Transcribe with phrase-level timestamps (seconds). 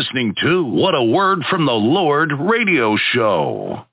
[0.00, 3.84] listening to What a Word from the Lord radio show.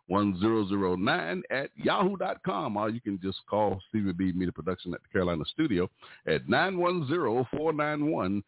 [0.09, 5.45] butlersteve1009 at yahoo.com, or you can just call Stevie B Media Production at the Carolina
[5.53, 5.91] studio
[6.27, 8.43] at 910-491-64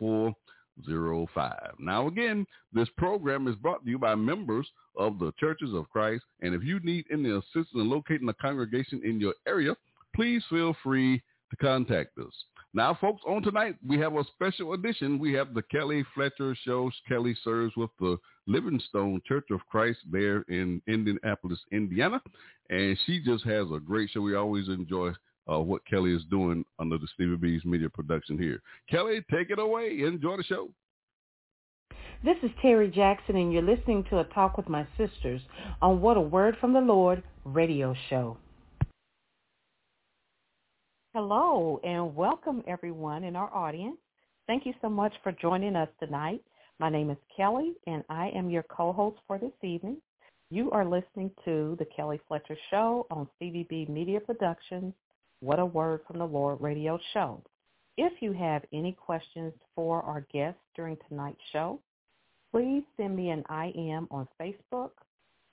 [0.00, 0.34] 05.
[1.78, 6.24] Now again, this program is brought to you by members of the Churches of Christ.
[6.40, 9.76] And if you need any assistance in locating a congregation in your area,
[10.14, 12.32] please feel free to contact us.
[12.74, 15.18] Now, folks, on tonight, we have a special edition.
[15.18, 16.90] We have the Kelli Fletcher Show.
[17.10, 22.20] Kelli serves with the Livingstone Church of Christ there in Indianapolis, Indiana.
[22.68, 24.20] And she just has a great show.
[24.20, 25.12] We always enjoy
[25.50, 28.60] uh, what Kelli is doing under the Stevie B's media production here.
[28.92, 30.00] Kelli, take it away.
[30.00, 30.70] Enjoy the show.
[32.24, 35.40] This is Terry Jackson, and you're listening to a talk with my sisters
[35.82, 38.38] on What a Word from the Lord radio show.
[41.14, 43.96] Hello, and welcome everyone in our audience.
[44.46, 46.42] Thank you so much for joining us tonight.
[46.78, 49.98] My name is Kelli, and I am your co-host for this evening.
[50.50, 54.94] You are listening to the Kelli Fletcher Show on Stevie B Media Productions
[55.46, 57.40] what a Word from the Lord radio show.
[57.96, 61.78] If you have any questions for our guests during tonight's show,
[62.50, 64.90] please send me an IM on Facebook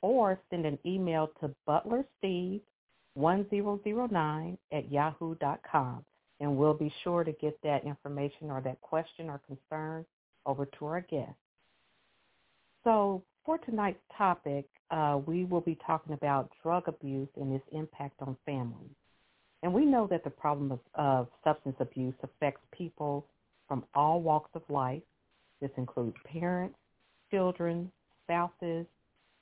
[0.01, 6.03] or send an email to butlersteve1009 at yahoo.com,
[6.39, 10.03] and we'll be sure to get that information or that question or concern
[10.47, 11.35] over to our guests.
[12.83, 18.15] So for tonight's topic, uh, we will be talking about drug abuse and its impact
[18.21, 18.89] on families.
[19.63, 23.25] And we know that the problem of, of substance abuse affects people
[23.67, 25.01] from all walks of life.
[25.61, 26.75] This includes parents,
[27.31, 27.89] children,
[28.23, 28.85] spouses,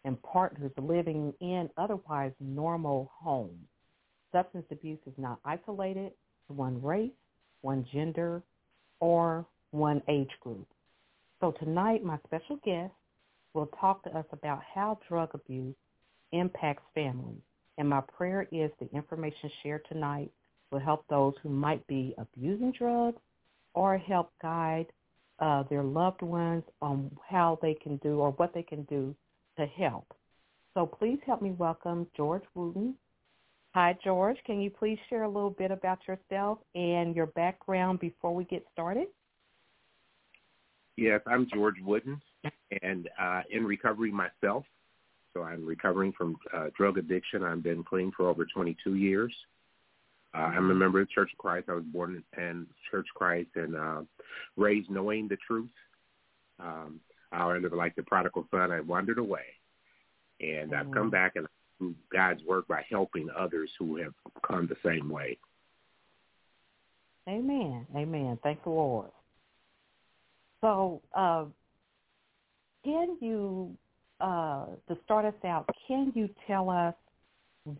[0.05, 3.65] and partners living in otherwise normal homes.
[4.31, 6.11] Substance abuse is not isolated
[6.47, 7.11] to one race,
[7.61, 8.43] one gender,
[8.99, 10.67] or one age group.
[11.39, 12.93] So tonight, my special guest
[13.55, 15.75] will talk to us about how drug abuse
[16.31, 17.41] impacts families.
[17.81, 20.29] And my prayer is the information shared tonight
[20.69, 23.17] will help those who might be abusing drugs
[23.73, 24.85] or help guide
[25.39, 29.15] uh, their loved ones on how they can do or what they can do
[29.57, 30.05] to help.
[30.75, 32.93] So please help me welcome George Wooden.
[33.73, 34.37] Hi, George.
[34.45, 38.63] Can you please share a little bit about yourself and your background before we get
[38.71, 39.07] started?
[40.97, 42.21] Yes, I'm George Wooden,
[42.83, 44.65] and uh, in recovery myself.
[45.33, 47.43] So I'm recovering from uh, drug addiction.
[47.43, 49.33] I've been clean for over 22 years.
[50.33, 51.67] Uh, I'm a member of Church of Christ.
[51.69, 54.01] I was born in Church of Christ and uh,
[54.55, 55.69] raised knowing the truth.
[56.59, 56.99] Um,
[57.31, 58.71] I ended like the prodigal son.
[58.71, 59.45] I wandered away,
[60.39, 61.11] and I've come mm.
[61.11, 61.47] back and
[61.79, 64.13] do God's work by helping others who have
[64.45, 65.37] come the same way.
[67.27, 67.85] Amen.
[67.95, 68.37] Amen.
[68.43, 69.09] Thank the Lord.
[70.61, 71.45] So, uh,
[72.83, 73.75] can you
[74.21, 76.93] uh, to start us out, can you tell us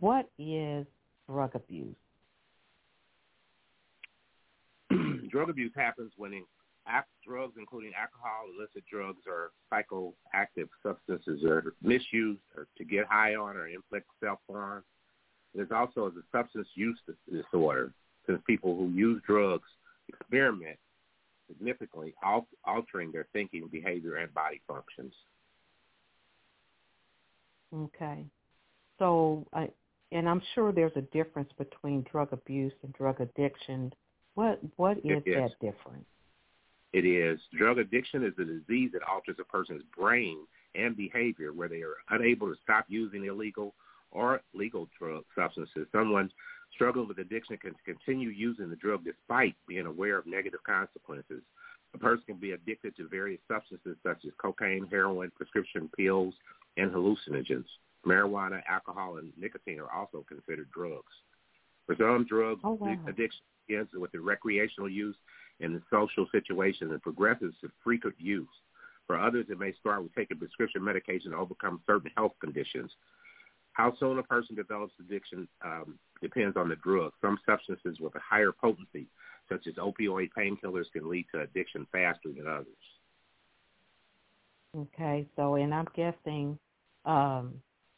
[0.00, 0.86] what is
[1.28, 1.94] drug abuse?
[5.30, 6.44] drug abuse happens when in,
[7.26, 13.56] drugs, including alcohol, illicit drugs, or psychoactive substances, are misused or to get high on
[13.56, 14.82] or inflict self-harm.
[15.54, 16.98] There's also the substance use
[17.30, 17.92] disorder,
[18.26, 19.68] since people who use drugs
[20.08, 20.78] experiment
[21.48, 22.14] significantly,
[22.64, 25.12] altering their thinking, behavior, and body functions.
[27.74, 28.24] Okay.
[28.98, 29.68] So, I,
[30.12, 33.92] and I'm sure there's a difference between drug abuse and drug addiction.
[34.34, 35.34] What what is, is.
[35.34, 36.06] that difference?
[36.92, 37.40] It is.
[37.58, 40.38] Drug addiction is a disease that alters a person's brain
[40.74, 43.74] and behavior where they are unable to stop using illegal
[44.10, 45.86] or legal drug substances.
[45.90, 46.30] Someone
[46.74, 51.42] struggling with addiction can continue using the drug despite being aware of negative consequences.
[51.94, 56.34] A person can be addicted to various substances such as cocaine, heroin, prescription pills,
[56.76, 57.66] and hallucinogens.
[58.06, 61.12] Marijuana, alcohol, and nicotine are also considered drugs.
[61.86, 62.96] For some drugs, oh, wow.
[63.06, 65.16] addiction begins with the recreational use
[65.60, 68.48] and the social situation and progresses to frequent use.
[69.06, 72.90] For others, it may start with taking prescription medication to overcome certain health conditions.
[73.72, 77.12] How soon a person develops addiction um, depends on the drug.
[77.20, 79.06] Some substances with a higher potency,
[79.48, 82.66] such as opioid painkillers, can lead to addiction faster than others.
[84.76, 86.58] Okay, so and I'm guessing,
[87.04, 87.54] um,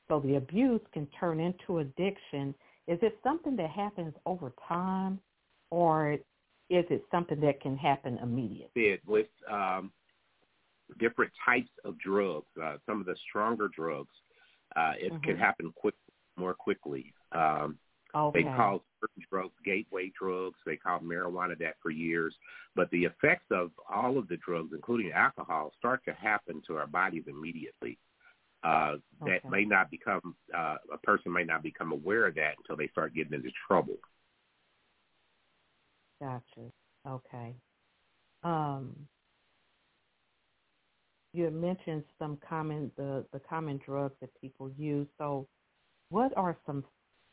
[0.09, 2.55] so the abuse can turn into addiction.
[2.89, 5.21] Is it something that happens over time,
[5.71, 6.21] or is
[6.91, 8.99] it something that can happen immediately?
[9.07, 9.93] With um,
[10.99, 14.13] different types of drugs, uh, some of the stronger drugs,
[14.77, 15.23] uh, it mm-hmm.
[15.23, 15.95] can happen quick,
[16.37, 17.15] more quickly.
[17.33, 17.79] Um,
[18.15, 18.43] okay.
[18.43, 20.57] They call certain drugs gateway drugs.
[20.65, 22.35] They call marijuana that for years.
[22.77, 26.87] But the effects of all of the drugs, including alcohol, start to happen to our
[26.87, 27.99] bodies immediately.
[28.65, 29.41] Uh, okay.
[29.43, 32.89] That may not become uh, a person may not become aware of that until they
[32.89, 33.97] start getting into trouble.
[36.21, 36.71] Gotcha.
[37.07, 37.55] Okay.
[38.43, 38.95] Um,
[41.35, 45.09] you had mentioned some common the the common drugs that people use.
[45.19, 45.47] So,
[46.09, 46.85] what are some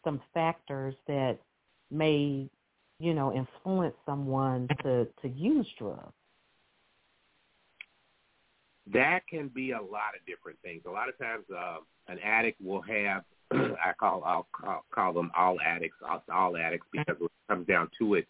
[0.04, 1.40] some factors that
[1.90, 2.50] may
[3.00, 6.14] you know influence someone to to use drugs?
[8.94, 10.82] That can be a lot of different things.
[10.86, 11.78] A lot of times, uh,
[12.08, 16.88] an addict will have I call I'll call, call them all addicts, all, all addicts,
[16.92, 18.28] because when it comes down to it,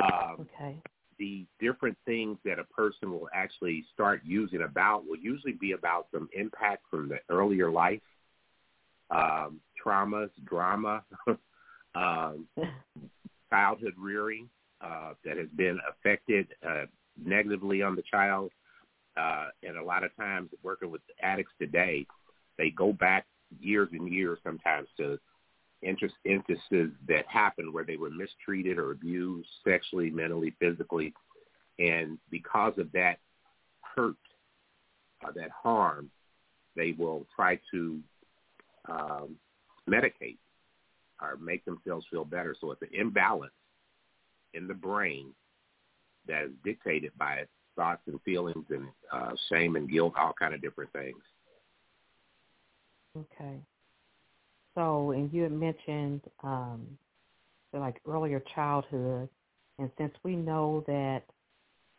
[0.00, 0.82] um, okay
[1.22, 6.08] the different things that a person will actually start using about will usually be about
[6.12, 8.00] some impact from the earlier life,
[9.10, 11.02] um, traumas, drama,
[11.94, 12.46] um,
[13.50, 14.48] childhood rearing
[14.80, 16.84] uh, that has been affected uh,
[17.22, 18.50] negatively on the child.
[19.16, 22.06] Uh, and a lot of times working with addicts today,
[22.56, 23.26] they go back
[23.60, 25.18] years and years sometimes to
[25.82, 31.12] interest, instances that happened where they were mistreated or abused sexually, mentally, physically,
[31.78, 33.18] and because of that
[33.94, 34.16] hurt,
[35.26, 36.10] uh, that harm,
[36.76, 37.98] they will try to
[38.88, 39.36] um,
[39.88, 40.38] medicate
[41.20, 42.54] or make themselves feel better.
[42.60, 43.52] So it's an imbalance
[44.54, 45.32] in the brain
[46.26, 47.44] that is dictated by
[47.76, 51.22] thoughts and feelings and uh, shame and guilt, all kind of different things.
[53.16, 53.58] Okay.
[54.74, 56.86] So, and you had mentioned um,
[57.72, 59.28] like earlier childhood,
[59.78, 61.22] and since we know that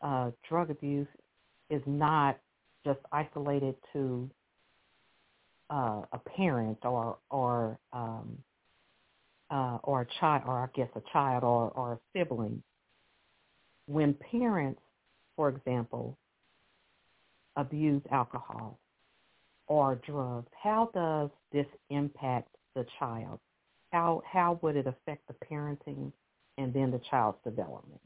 [0.01, 1.07] uh, drug abuse
[1.69, 2.39] is not
[2.85, 4.29] just isolated to
[5.69, 8.37] uh, a parent or or um,
[9.49, 12.63] uh, or a child, or I guess a child or, or a sibling.
[13.85, 14.81] When parents,
[15.35, 16.17] for example,
[17.55, 18.79] abuse alcohol
[19.67, 23.39] or drugs, how does this impact the child?
[23.91, 26.11] How how would it affect the parenting
[26.57, 28.01] and then the child's development?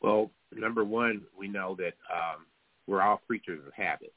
[0.00, 2.46] Well, number one, we know that um,
[2.86, 4.12] we're all creatures of habit,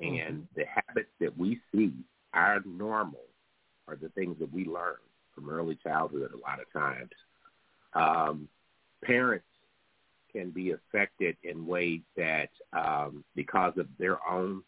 [0.00, 0.40] and mm-hmm.
[0.56, 1.92] the habits that we see
[2.32, 3.24] are normal
[3.86, 4.96] are the things that we learn
[5.34, 6.32] from early childhood.
[6.32, 7.10] A lot of times,
[7.94, 8.48] um,
[9.04, 9.46] parents
[10.32, 14.62] can be affected in ways that, um, because of their own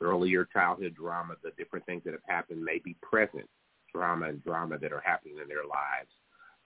[0.00, 3.48] earlier childhood drama, the different things that have happened may be present
[3.90, 6.10] trauma and drama that are happening in their lives.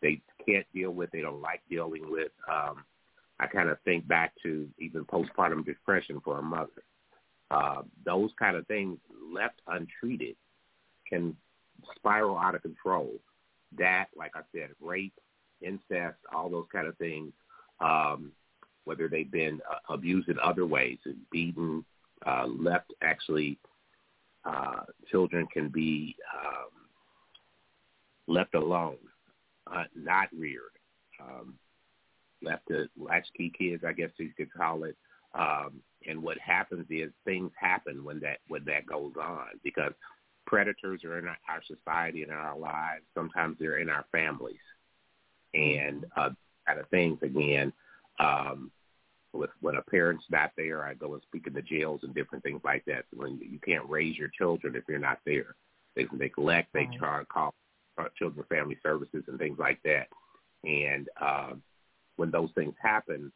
[0.02, 2.32] They can't deal with, they don't like dealing with.
[2.50, 2.84] Um,
[3.40, 6.84] I kind of think back to even postpartum depression for a mother.
[7.54, 8.98] Uh, those kind of things
[9.32, 10.34] left untreated
[11.08, 11.36] can
[11.94, 13.12] spiral out of control.
[13.78, 15.14] That, like I said, rape,
[15.60, 17.32] incest, all those kind of things,
[17.80, 18.32] um,
[18.84, 20.98] whether they've been uh, abused in other ways,
[21.30, 21.84] beaten,
[22.26, 23.58] uh, left actually
[24.44, 26.70] uh, children can be um,
[28.26, 28.96] left alone,
[29.72, 30.62] uh, not reared,
[31.20, 31.54] um,
[32.42, 34.96] left to latchkey kids, I guess you could call it.
[35.34, 39.92] Um, and what happens is things happen when that when that goes on because
[40.46, 43.02] predators are in our, our society and in our lives.
[43.14, 44.56] Sometimes they're in our families,
[45.54, 46.30] and uh,
[46.66, 47.72] kind of things again.
[48.18, 48.70] Um,
[49.32, 52.44] with when a parent's not there, I go and speak in the jails and different
[52.44, 53.04] things like that.
[53.12, 55.56] When you, you can't raise your children if you're not there,
[55.96, 57.20] they neglect, they right.
[57.20, 57.54] to call
[58.16, 60.08] children family services and things like that.
[60.62, 61.52] And uh,
[62.16, 63.32] when those things happen,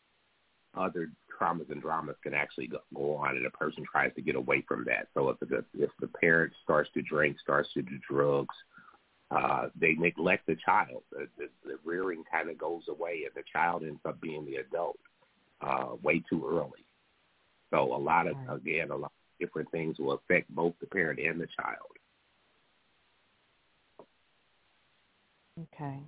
[0.77, 4.37] other traumas and dramas can actually go, go on, and a person tries to get
[4.37, 5.09] away from that.
[5.15, 8.55] So if the if the parent starts to drink, starts to do drugs,
[9.31, 11.03] uh, they neglect the child.
[11.13, 14.57] The, the, the rearing kind of goes away, and the child ends up being the
[14.57, 14.99] adult
[15.61, 16.85] uh, way too early.
[17.71, 21.21] So a lot of again, a lot of different things will affect both the parent
[21.21, 21.77] and the child.
[25.75, 25.99] Okay.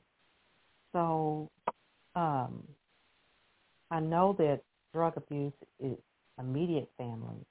[0.92, 1.50] So
[2.14, 2.62] um,
[3.90, 5.97] I know that drug abuse is
[6.38, 7.44] immediate family,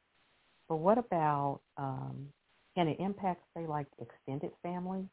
[0.68, 2.28] but what about um,
[2.76, 5.06] can it impact, say, like extended family?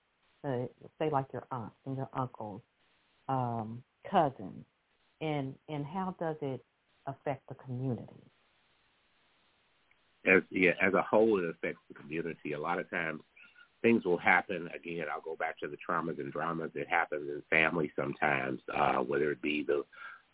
[0.44, 0.66] Uh,
[1.00, 2.60] say, like your aunts and your uncles,
[3.28, 4.64] um, cousins,
[5.20, 6.64] and and how does it
[7.06, 8.22] affect the community?
[10.26, 12.52] As yeah, as a whole, it affects the community.
[12.52, 13.22] A lot of times,
[13.82, 14.68] things will happen.
[14.74, 18.98] Again, I'll go back to the traumas and dramas that happen in families sometimes, uh,
[18.98, 19.84] whether it be the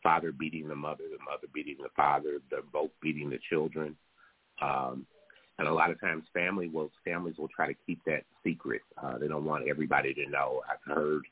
[0.03, 3.97] father beating the mother, the mother beating the father, they're both beating the children.
[4.61, 5.07] Um,
[5.59, 8.83] and a lot of times family will families will try to keep that secret.
[9.03, 10.63] Uh, they don't want everybody to know.
[10.69, 11.23] I've heard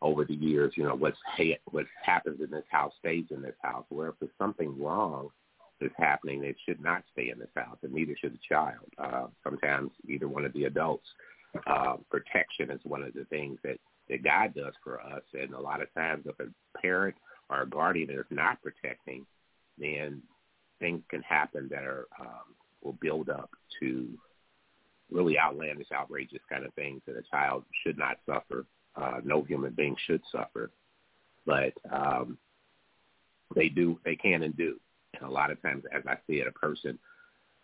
[0.00, 3.56] over the years, you know, what's ha- what happens in this house stays in this
[3.62, 3.84] house.
[3.88, 5.28] Where if there's something wrong
[5.80, 8.86] that's happening, it should not stay in this house, and neither should the child.
[8.96, 11.06] Uh, sometimes either one of the adults
[11.66, 13.78] uh, protection is one of the things that,
[14.08, 15.22] that God does for us.
[15.32, 17.14] And a lot of times if a parent
[17.60, 19.26] or guardian is not protecting,
[19.78, 20.22] then
[20.80, 24.08] things can happen that are um, will build up to
[25.10, 28.66] really outlandish, outrageous kind of things that a child should not suffer.
[28.96, 30.70] Uh, no human being should suffer,
[31.46, 32.38] but um,
[33.54, 34.78] they do, they can and do.
[35.14, 36.98] And a lot of times, as I it, a person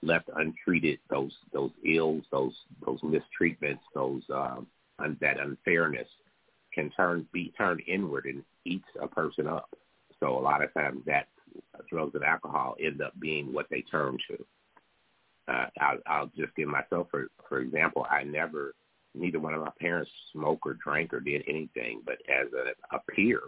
[0.02, 2.54] left untreated, those those ills, those
[2.84, 4.66] those mistreatments, those um,
[4.98, 6.08] un, that unfairness
[6.72, 9.68] can turn be turned inward and eats a person up.
[10.18, 11.28] So a lot of times that
[11.88, 14.44] drugs and alcohol end up being what they turn to.
[15.48, 18.06] Uh, I'll, I'll just give myself for for example.
[18.08, 18.74] I never,
[19.14, 22.02] neither one of my parents smoked or drank or did anything.
[22.04, 23.40] But as a, a peer,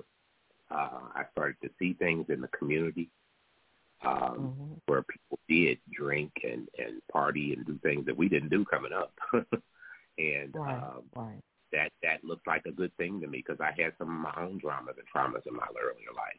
[0.70, 3.10] uh, I started to see things in the community
[4.04, 4.72] um, mm-hmm.
[4.86, 8.92] where people did drink and and party and do things that we didn't do coming
[8.92, 9.12] up,
[10.18, 11.40] and right, um, right.
[11.72, 14.42] That that looked like a good thing to me because I had some of my
[14.42, 16.34] own dramas and traumas in my earlier life.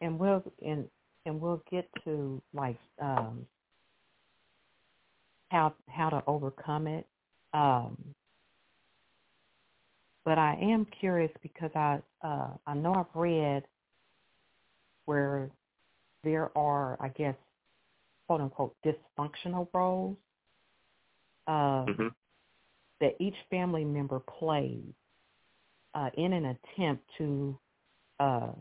[0.00, 0.88] And we'll and
[1.26, 3.46] and we'll get to like um,
[5.50, 7.06] how how to overcome it.
[7.54, 7.96] Um,
[10.24, 13.64] but I am curious because I uh, I know I've read
[15.06, 15.50] where
[16.22, 17.34] there are, I guess,
[18.26, 20.16] quote unquote, dysfunctional roles
[21.46, 22.08] uh, mm-hmm.
[23.00, 24.92] that each family member plays
[25.94, 27.58] uh, in an attempt to
[28.20, 28.52] uh,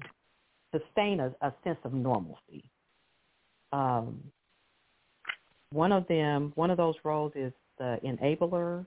[0.71, 2.63] sustain a, a, sense of normalcy.
[3.71, 4.19] Um,
[5.71, 8.85] one of them, one of those roles is the enabler.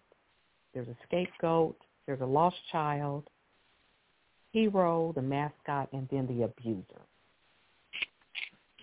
[0.75, 3.29] There's a scapegoat, there's a lost child,
[4.53, 7.03] hero, the mascot, and then the abuser.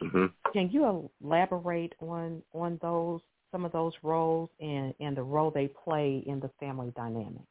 [0.02, 0.26] Mm-hmm.
[0.52, 3.22] Can you elaborate on on those
[3.54, 7.44] some of those roles and and the role they play in the family dynamic?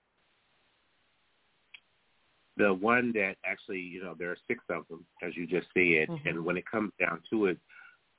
[2.59, 6.09] The one that actually, you know, there are six of them, as you just said,
[6.09, 6.29] mm-hmm.
[6.29, 7.59] and when it comes down to it,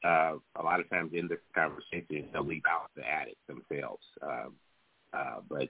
[0.04, 4.04] uh, a lot of times in this conversation, they'll leave out the addicts themselves.
[4.24, 4.54] Um,
[5.14, 5.70] uh, but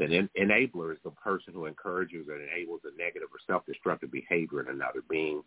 [0.00, 4.68] an enabler is the person who encourages or enables a negative or self-destructive behavior in
[4.68, 5.42] another being.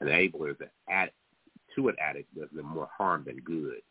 [0.00, 1.16] An enabler is an addict,
[1.76, 3.82] to an addict does them more harm than good.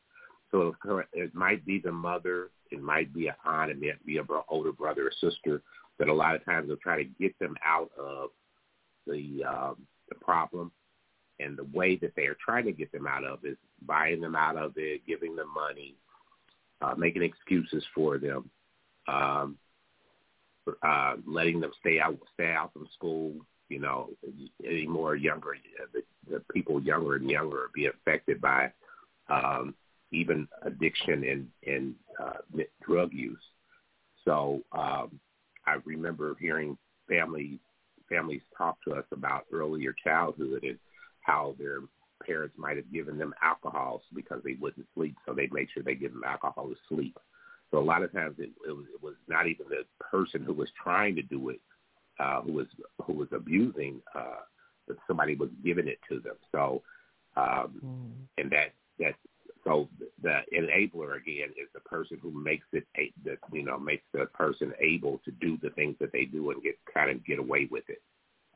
[0.51, 0.73] So
[1.13, 4.71] it might be the mother, it might be an aunt, it might be an older
[4.71, 5.62] brother or sister
[5.99, 8.29] that a lot of times will try to get them out of
[9.05, 9.75] the um,
[10.07, 10.71] the problem.
[11.39, 14.35] And the way that they are trying to get them out of is buying them
[14.35, 15.95] out of it, giving them money,
[16.81, 18.49] uh, making excuses for them,
[19.07, 19.57] um,
[20.83, 23.33] uh, letting them stay out, stay out from school.
[23.69, 24.09] You know,
[24.65, 25.55] any more younger,
[25.93, 28.71] the, the people younger and younger be affected by
[29.29, 29.75] um,
[30.12, 33.38] even addiction and and uh, drug use.
[34.26, 35.19] So um,
[35.65, 37.60] I remember hearing family
[38.10, 40.80] families talk to us about earlier childhood and
[41.22, 41.82] how their
[42.26, 45.95] parents might have given them alcohols because they wouldn't sleep, so they made sure they
[45.95, 47.17] give them alcohol to sleep.
[47.72, 50.54] So a lot of times it, it, was, it was not even the person who
[50.54, 51.60] was trying to do it,
[52.19, 52.67] uh, who was
[53.06, 54.41] who was abusing, uh,
[54.88, 56.36] but somebody was giving it to them.
[56.52, 56.82] So,
[57.38, 58.41] um, mm.
[58.41, 59.15] and that that
[59.69, 59.88] so
[60.23, 64.25] the enabler again is the person who makes it a, that you know makes the
[64.34, 67.67] person able to do the things that they do and get kind of get away
[67.69, 68.01] with it.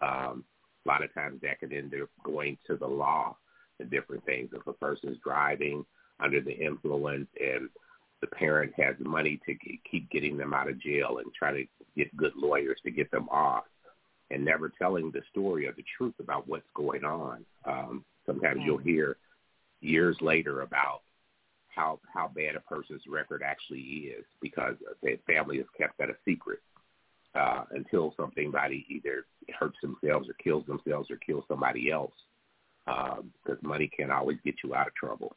[0.01, 0.43] Um,
[0.85, 3.37] a lot of times that can end up going to the law
[3.79, 4.49] and different things.
[4.53, 5.85] If a person is driving
[6.19, 7.69] under the influence and
[8.21, 9.55] the parent has money to
[9.89, 11.63] keep getting them out of jail and try to
[11.95, 13.65] get good lawyers to get them off
[14.31, 17.45] and never telling the story or the truth about what's going on.
[17.65, 19.17] Um, sometimes you'll hear
[19.83, 21.01] years later about
[21.67, 26.15] how how bad a person's record actually is because their family has kept that a
[26.25, 26.59] secret
[27.35, 29.25] uh, until somebody either
[29.59, 32.13] hurts themselves or kills themselves or kills somebody else
[32.85, 35.35] because um, money can't always get you out of trouble.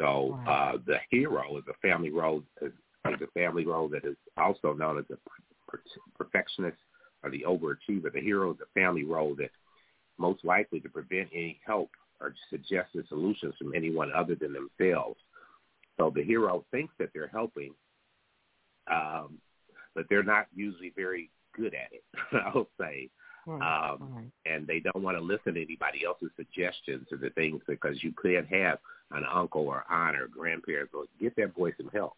[0.00, 2.72] So uh, the hero is a family role is,
[3.06, 5.78] is a family role that is also known as a
[6.18, 6.76] perfectionist
[7.22, 8.12] or the overachiever.
[8.12, 9.50] The hero is a family role that
[10.18, 11.90] most likely to prevent any help
[12.22, 15.18] or suggested solutions from anyone other than themselves.
[15.98, 17.74] So the hero thinks that they're helping,
[18.90, 19.38] um,
[19.94, 22.04] but they're not usually very good at it,
[22.46, 23.10] I'll say.
[23.44, 24.30] Right, um, right.
[24.46, 28.12] And they don't want to listen to anybody else's suggestions or the things because you
[28.16, 28.78] could have
[29.10, 32.16] an uncle or aunt or grandparents or get that boy some help.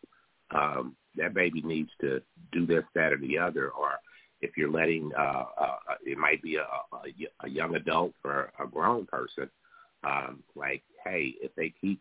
[0.55, 2.21] Um, that baby needs to
[2.53, 3.71] do this, that, or the other.
[3.71, 3.93] Or
[4.43, 8.67] if you're letting, uh, uh, it might be a, a, a young adult or a
[8.67, 9.49] grown person
[10.05, 12.01] um, like, hey, if they keep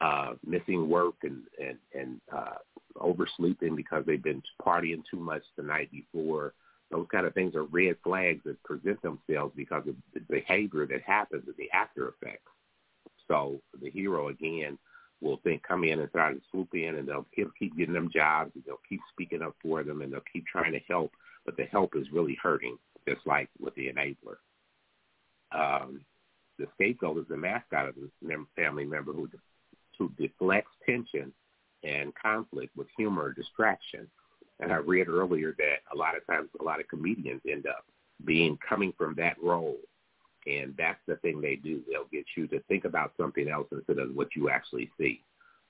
[0.00, 2.56] uh, missing work and and and uh,
[2.96, 6.52] oversleeping because they've been partying too much the night before,
[6.90, 11.02] those kind of things are red flags that present themselves because of the behavior that
[11.02, 12.50] happens and the after effects.
[13.28, 14.78] So the hero again
[15.20, 18.10] will think come in and try to swoop in and they'll keep, keep getting them
[18.12, 21.10] jobs and they'll keep speaking up for them and they'll keep trying to help,
[21.44, 22.76] but the help is really hurting,
[23.08, 24.36] just like with the enabler.
[25.52, 26.02] Um,
[26.58, 29.28] the scapegoat is the mascot of the family member who
[29.98, 31.32] who deflects tension
[31.82, 34.06] and conflict with humor or distraction.
[34.60, 37.84] And I read earlier that a lot of times a lot of comedians end up
[38.24, 39.76] being coming from that role.
[40.46, 41.82] And that's the thing they do.
[41.88, 45.20] They'll get you to think about something else instead of what you actually see.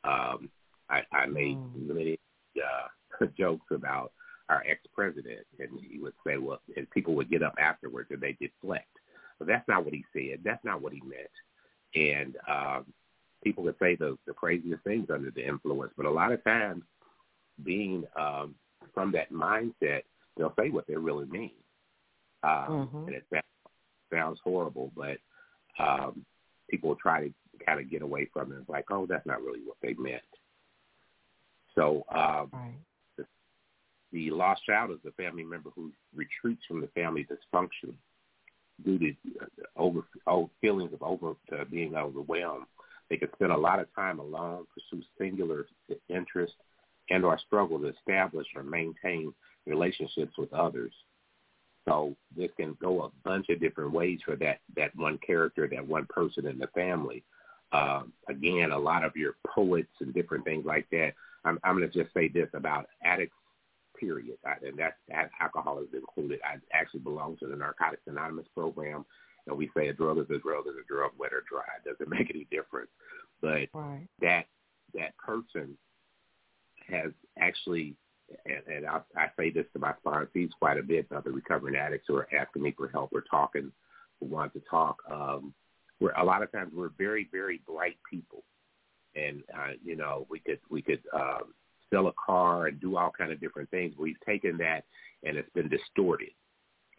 [0.05, 0.51] Um,
[0.89, 1.89] I, I made mm.
[1.89, 2.19] many
[2.57, 4.13] uh, jokes about
[4.49, 8.37] our ex-president, and he would say, well, and people would get up afterwards and they
[8.41, 8.87] deflect.
[9.39, 10.41] But that's not what he said.
[10.45, 11.29] That's not what he meant.
[11.95, 12.87] And um,
[13.45, 15.93] people would say the, the craziest things under the influence.
[15.97, 16.83] But a lot of times,
[17.63, 18.55] being um,
[18.93, 20.03] from that mindset,
[20.37, 21.53] they'll say what they really mean.
[22.43, 23.07] Um, mm-hmm.
[23.07, 23.45] And it sounds,
[24.13, 25.19] sounds horrible, but
[25.79, 26.25] um,
[26.71, 27.33] people will try to
[27.65, 28.59] kind of get away from it.
[28.61, 30.23] It's like, oh, that's not really what they meant.
[31.75, 32.75] So um, right.
[33.17, 33.25] the,
[34.13, 37.95] the lost child is a family member who retreats from the family dysfunction
[38.85, 42.67] due to uh, over oh, feelings of over uh, being overwhelmed.
[43.09, 45.67] They can spend a lot of time alone, pursue singular
[46.09, 46.57] interests,
[47.11, 49.33] and or struggle to establish or maintain
[49.67, 50.93] relationships with others.
[51.89, 55.87] So this can go a bunch of different ways for that that one character, that
[55.87, 57.23] one person in the family.
[57.73, 61.13] Uh, again, a lot of your poets and different things like that.
[61.45, 63.37] I'm, I'm going to just say this about addicts
[63.99, 64.39] period.
[64.45, 66.41] I, and that's that alcohol is included.
[66.45, 69.05] I actually belong to the Narcotics Anonymous program,
[69.47, 71.65] and we say a drug is a drug is a drug, wet or dry.
[71.85, 72.91] It doesn't make any difference.
[73.41, 74.07] But right.
[74.21, 74.47] that
[74.95, 75.77] that person
[76.89, 77.95] has actually,
[78.45, 82.07] and, and I, I say this to my sponsees quite a bit, other recovering addicts
[82.09, 83.73] who are asking me for help or talking,
[84.21, 84.99] who want to talk.
[85.11, 85.55] Um,
[86.01, 88.45] we're a lot of times we're very very bright people,
[89.15, 91.01] and uh, you know we could we could.
[91.15, 91.55] Um,
[91.93, 93.95] sell a car and do all kind of different things.
[93.99, 94.85] We've taken that
[95.25, 96.31] and it's been distorted,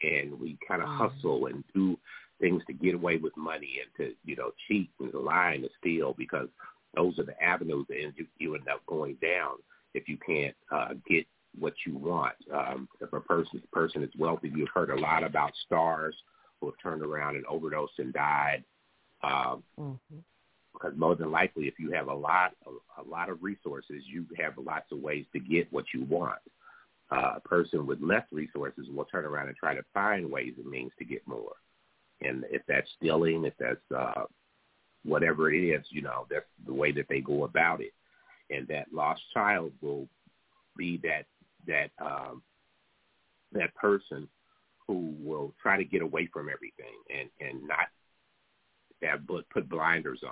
[0.01, 0.97] and we kind of mm.
[0.97, 1.97] hustle and do
[2.39, 5.63] things to get away with money and to you know cheat and to lie and
[5.63, 6.47] to steal because
[6.95, 9.55] those are the avenues that you, you end up going down
[9.93, 11.25] if you can't uh, get
[11.57, 12.35] what you want.
[12.53, 16.15] Um, if a person person is wealthy, you've heard a lot about stars
[16.59, 18.63] who have turned around and overdosed and died.
[19.23, 20.19] Um, mm-hmm
[20.79, 24.25] because more than likely, if you have a lot, a, a lot of resources, you
[24.37, 26.39] have lots of ways to get what you want.
[27.09, 30.69] Uh, a person with less resources will turn around and try to find ways and
[30.69, 31.53] means to get more.
[32.21, 34.25] And if that's stealing, if that's uh,
[35.03, 37.93] whatever it is, you know, that's the way that they go about it.
[38.49, 40.07] And that lost child will
[40.77, 41.25] be that
[41.65, 42.41] that um,
[43.51, 44.27] that person
[44.85, 47.87] who will try to get away from everything and and not
[49.03, 50.31] have but put blinders on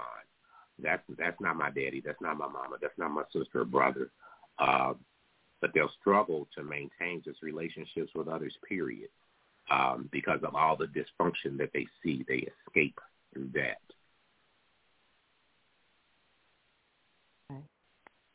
[0.81, 2.01] that's that's not my daddy.
[2.05, 2.77] That's not my mama.
[2.81, 4.11] That's not my sister or brother.
[4.59, 4.93] Uh,
[5.61, 8.53] but they'll struggle to maintain just relationships with others.
[8.67, 9.09] Period,
[9.71, 12.25] um, because of all the dysfunction that they see.
[12.27, 12.99] They escape
[13.33, 13.77] through that.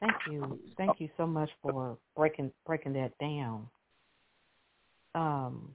[0.00, 0.58] Thank you.
[0.78, 3.66] Thank you so much for breaking breaking that down.
[5.14, 5.74] Um,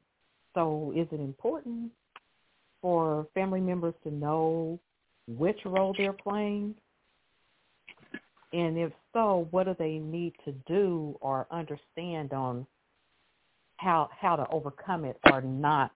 [0.56, 1.92] so is it important
[2.82, 4.80] for family members to know
[5.28, 6.76] which role they're playing
[8.54, 12.66] And if so, what do they need to do or understand on
[13.78, 15.92] how how to overcome it or not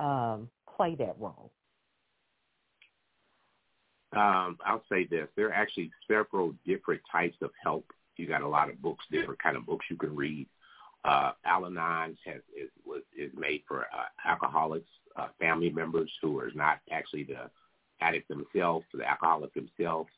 [0.00, 1.52] um, play that role?
[4.12, 7.84] Um, I'll say this: there are actually several different types of help.
[8.16, 10.46] You got a lot of books, different kind of books you can read.
[11.04, 16.50] Uh, Al-Anon has is was is made for uh, alcoholics, uh, family members who are
[16.54, 17.50] not actually the
[18.00, 20.10] addict themselves, the alcoholic themselves.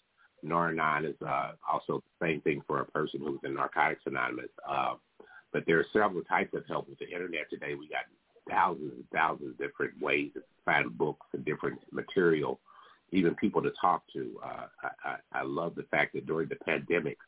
[0.43, 4.51] Nar-Anon is uh, also the same thing for a person who's in Narcotics Anonymous.
[4.69, 4.95] Uh,
[5.53, 7.75] but there are several types of help with the internet today.
[7.75, 8.07] We got
[8.51, 12.59] thousands and thousands of different ways to find books and different material,
[13.13, 14.41] even people to talk to.
[14.45, 17.19] Uh, I, I, I love the fact that during the pandemic,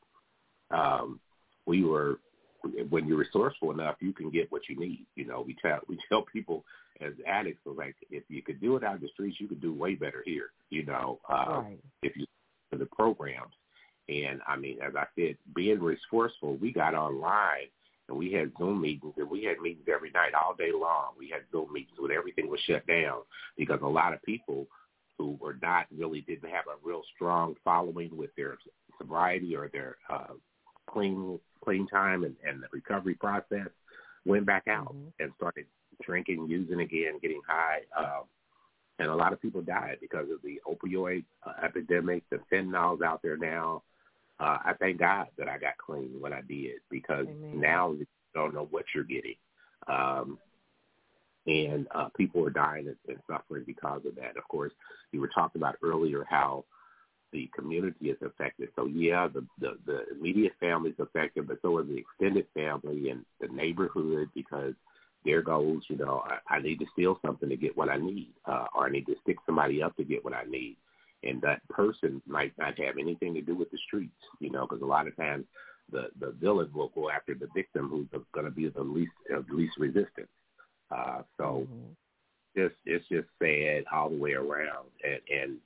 [0.70, 1.20] um,
[1.66, 2.18] we were
[2.88, 5.06] when you're resourceful enough, you can get what you need.
[5.14, 6.64] You know, we tell we tell people
[7.00, 9.74] as addicts, like if you could do it out in the streets, you could do
[9.74, 10.50] way better here.
[10.70, 11.78] You know, uh, right.
[12.02, 12.26] if you
[12.74, 13.52] to the programs.
[14.08, 17.68] And I mean, as I said, being resourceful, we got online
[18.08, 21.12] and we had Zoom meetings and we had meetings every night, all day long.
[21.18, 23.20] We had Zoom meetings when everything was shut down
[23.56, 24.66] because a lot of people
[25.16, 28.58] who were not really didn't have a real strong following with their
[28.98, 30.34] sobriety or their uh,
[30.90, 33.68] clean clean time and, and the recovery process
[34.24, 35.12] went back out Mhm.
[35.20, 35.66] and started
[36.02, 37.82] drinking, using again, getting high.
[37.96, 38.24] Um,
[38.98, 43.22] and a lot of people died because of the opioid uh, epidemic, the fentanyl's out
[43.22, 43.82] there now.
[44.38, 47.60] Uh, I thank God that I got clean when I did because Amen.
[47.60, 49.36] now you don't know what you're getting.
[49.86, 50.38] Um,
[51.46, 54.36] and uh, people are dying and, and suffering because of that.
[54.36, 54.72] Of course,
[55.12, 56.64] you were talking about earlier how
[57.34, 58.70] the community is affected.
[58.76, 63.10] So yeah, the, the, the immediate family is affected, but so is the extended family
[63.10, 64.74] and the neighborhood because
[65.26, 68.32] there goes, you know, I, I need to steal something to get what I need,
[68.46, 70.76] uh, or I need to stick somebody up to get what I need.
[71.24, 74.82] And that person might not have anything to do with the streets, you know, because
[74.82, 75.46] a lot of times
[75.92, 79.48] the the villain will go after the victim who's going to be the least of
[79.50, 80.28] least resistance.
[80.90, 81.96] Uh, so Mhm.
[82.56, 85.58] just it's just sad all the way around, and and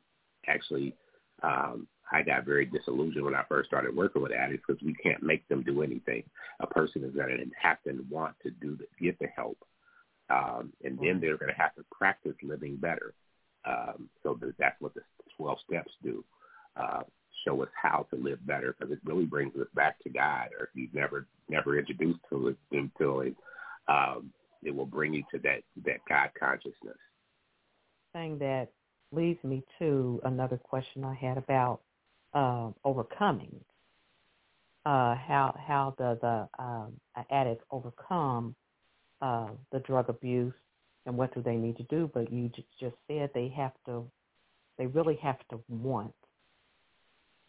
[0.46, 0.94] actually,
[1.42, 5.22] um, I got very disillusioned when I first started working with addicts because we can't
[5.22, 6.22] make them do anything.
[6.60, 9.58] A person is going to have to want to do the, get the help,
[10.30, 13.14] um, and then they're going to have to practice living better.
[13.64, 15.02] Um, so that, that's what the
[15.36, 16.24] 12 steps do.
[16.76, 17.02] Uh,
[17.44, 20.48] show us how to live better because it really brings us back to God.
[20.58, 23.36] Or if you've never never introduced to it, them to it,
[23.88, 26.96] um, it will bring you to that that God consciousness.
[28.14, 28.70] Saying that
[29.12, 31.82] leads me to another question I had about
[32.34, 33.64] um, overcoming.
[34.86, 38.56] Uh, how how does a, um, an addict overcome
[39.22, 40.54] uh, the drug abuse,
[41.06, 42.10] and what do they need to do?
[42.12, 44.10] But you j- just said they have to,
[44.78, 46.14] they really have to want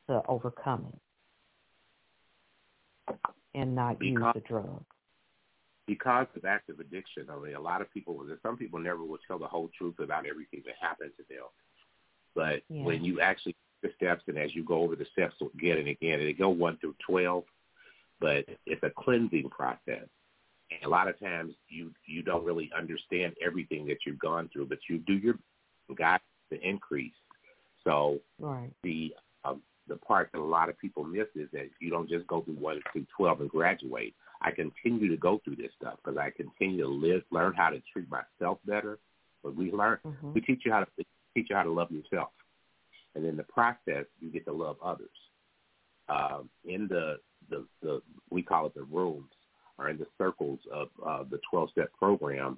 [0.07, 1.01] to overcome it
[3.55, 4.85] and not use the drug.
[5.89, 9.39] Because of active addiction, I mean, a lot of people, some people never will tell
[9.39, 11.45] the whole truth about everything that happened to them.
[12.35, 12.83] But Yeah.
[12.83, 16.19] when you actually the steps, and as you go over the steps again and again,
[16.19, 17.43] and they go one through twelve,
[18.19, 20.07] but it's a cleansing process.
[20.69, 24.67] And a lot of times you you don't really understand everything that you've gone through,
[24.67, 25.39] but you do your
[25.95, 26.19] God
[26.51, 27.15] the increase.
[27.83, 28.71] So Right.
[28.83, 32.27] the um, the part that a lot of people miss is that you don't just
[32.27, 34.13] go through one through twelve and graduate.
[34.41, 37.81] I continue to go through this stuff because I continue to live, learn how to
[37.91, 38.99] treat myself better.
[39.43, 40.33] But we learn, Mhm.
[40.33, 42.31] we teach you how to teach you how to love yourself,
[43.15, 45.09] and in the process, you get to love others.
[46.07, 49.31] Um, in the, the the we call it the rooms,
[49.77, 52.57] or in the circles of uh, the twelve step program,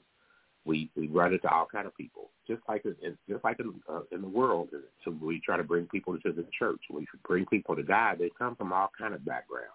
[0.65, 4.01] we we run into all kind of people, just like in, just like in, uh,
[4.11, 4.69] in the world.
[5.03, 6.81] So we try to bring people to the church.
[6.89, 8.19] We bring people to God.
[8.19, 9.67] They come from all kind of backgrounds.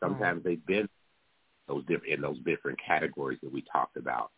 [0.00, 0.88] Sometimes they've been
[1.68, 4.30] those different in those different categories that we talked about,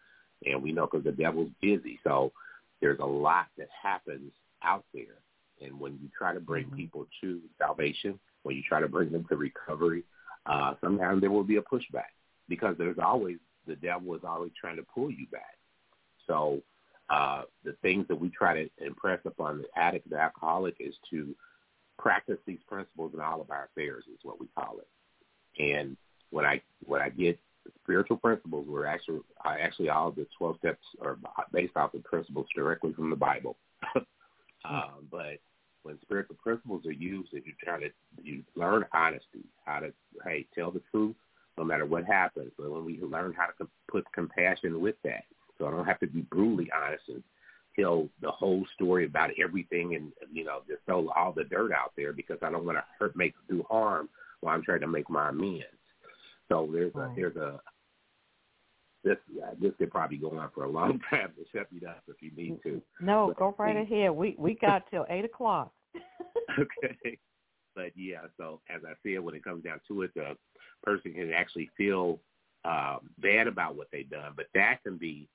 [0.44, 1.98] and we know because the devil's busy.
[2.04, 2.32] So
[2.80, 5.18] there's a lot that happens out there,
[5.60, 6.76] and when you try to bring Mhm.
[6.76, 10.04] people to salvation, when you try to bring them to recovery,
[10.46, 12.12] uh, sometimes there will be a pushback
[12.48, 15.58] because there's always the devil is always trying to pull you back.
[16.26, 16.62] So
[17.10, 21.34] uh, the things that we try to impress upon the addict, the alcoholic, is to
[21.98, 24.88] practice these principles in all of our affairs, is what we call it.
[25.62, 25.96] And
[26.30, 27.38] when I when I get
[27.82, 31.18] spiritual principles, we're actually actually all the twelve steps are
[31.52, 33.56] based off the principles directly from the Bible.
[34.64, 35.38] um, but
[35.82, 37.90] when spiritual principles are used, if you try to
[38.22, 39.92] you learn honesty, how to
[40.24, 41.16] hey tell the truth
[41.58, 42.52] no matter what happens.
[42.58, 45.24] But when we learn how to put compassion with that,
[45.58, 47.22] so I don't have to be brutally honest and
[47.78, 51.92] tell the whole story about everything and you know just throw all the dirt out
[51.96, 54.08] there because I don't want to hurt make do harm
[54.40, 55.64] while I'm trying to make my amends.
[56.48, 57.60] So there's a there's a
[59.04, 59.16] this
[59.60, 62.30] this could probably go on for a long time to shut me up if you
[62.36, 62.82] need to.
[63.00, 64.10] No, but, go right ahead.
[64.10, 65.72] We we got till eight o'clock.
[66.58, 67.18] okay.
[67.74, 70.36] But yeah, so as I said, when it comes down to it, the
[70.82, 72.20] person can actually feel
[72.64, 75.28] um, bad about what they've done, but that can be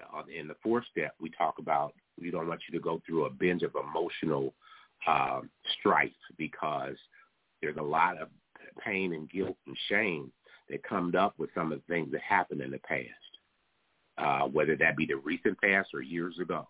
[0.00, 1.14] uh, in the fourth step.
[1.20, 4.52] We talk about we don't want you to go through a binge of emotional
[5.06, 6.96] um, strife because
[7.62, 8.28] there's a lot of
[8.84, 10.32] pain and guilt and shame
[10.70, 13.08] that comes up with some of the things that happened in the past,
[14.18, 16.66] uh, whether that be the recent past or years ago.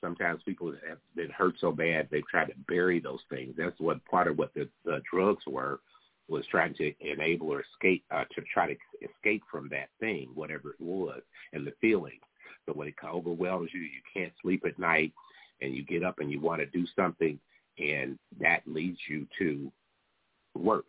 [0.00, 3.54] Sometimes people have been hurt so bad they've tried to bury those things.
[3.56, 5.80] That's what part of what the, the drugs were
[6.28, 10.70] was trying to enable or escape uh, to try to escape from that thing, whatever
[10.70, 11.20] it was,
[11.52, 12.20] and the feelings.
[12.66, 15.12] So when it overwhelms you, you can't sleep at night,
[15.60, 17.38] and you get up and you want to do something,
[17.78, 19.70] and that leads you to
[20.54, 20.84] worse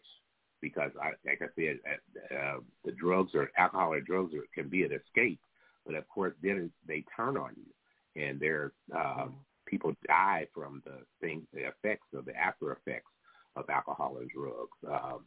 [0.66, 4.68] because, I, like I said, uh, uh, the drugs or alcohol or drugs are, can
[4.68, 5.40] be an escape,
[5.86, 9.36] but of course then they turn on you, and there um,
[9.68, 13.12] people die from the things, the effects of the after effects
[13.56, 15.24] of alcohol and drugs, um,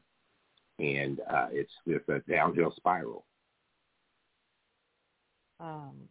[0.81, 3.25] and uh, it's it's a downhill spiral.
[5.61, 6.09] Um,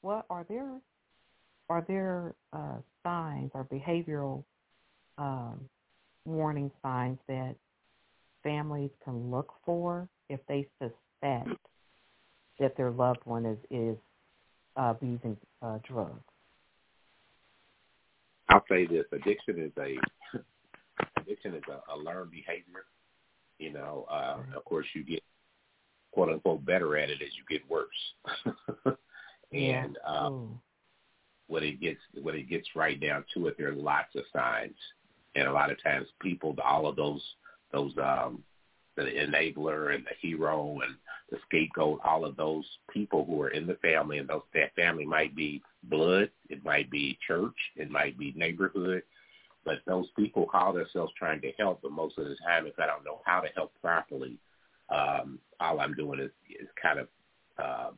[0.00, 0.80] what are there
[1.68, 4.44] are there uh, signs or behavioral
[5.18, 5.68] um,
[6.24, 7.56] warning signs that
[8.44, 11.58] families can look for if they suspect
[12.60, 13.96] that their loved one is is
[14.76, 16.22] uh, using uh, drugs?
[18.48, 20.38] I'll say this: addiction is a
[21.20, 22.84] addiction is a, a learned behavior.
[23.58, 25.22] You know, uh, of course, you get
[26.12, 28.96] quote unquote better at it as you get worse.
[29.52, 30.60] and um,
[31.48, 34.76] when it gets when it gets right down to it, there are lots of signs,
[35.34, 37.22] and a lot of times people, all of those
[37.74, 38.42] those um,
[38.96, 40.94] the enabler and the hero and
[41.30, 45.04] the scapegoat, all of those people who are in the family, and those that family
[45.04, 49.02] might be blood, it might be church, it might be neighborhood,
[49.64, 52.86] but those people call themselves trying to help, but most of the time, if I
[52.86, 54.38] don't know how to help properly,
[54.94, 57.08] um, all I'm doing is, is kind of
[57.58, 57.90] uh,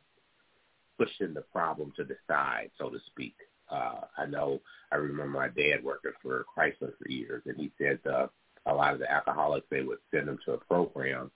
[0.97, 3.35] pushing the problem to the side, so to speak.
[3.69, 4.61] Uh, I know
[4.91, 8.27] I remember my dad working for Chrysler for years, and he said uh,
[8.67, 11.31] a lot of the alcoholics they would send them to a program,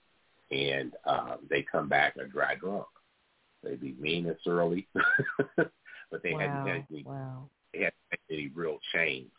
[0.50, 2.86] and um, they come back a dry drunk.
[3.62, 4.86] They'd be mean and surly,
[5.56, 6.38] but they wow.
[6.40, 7.48] hadn't had any, wow.
[7.72, 9.30] they hadn't had any real change,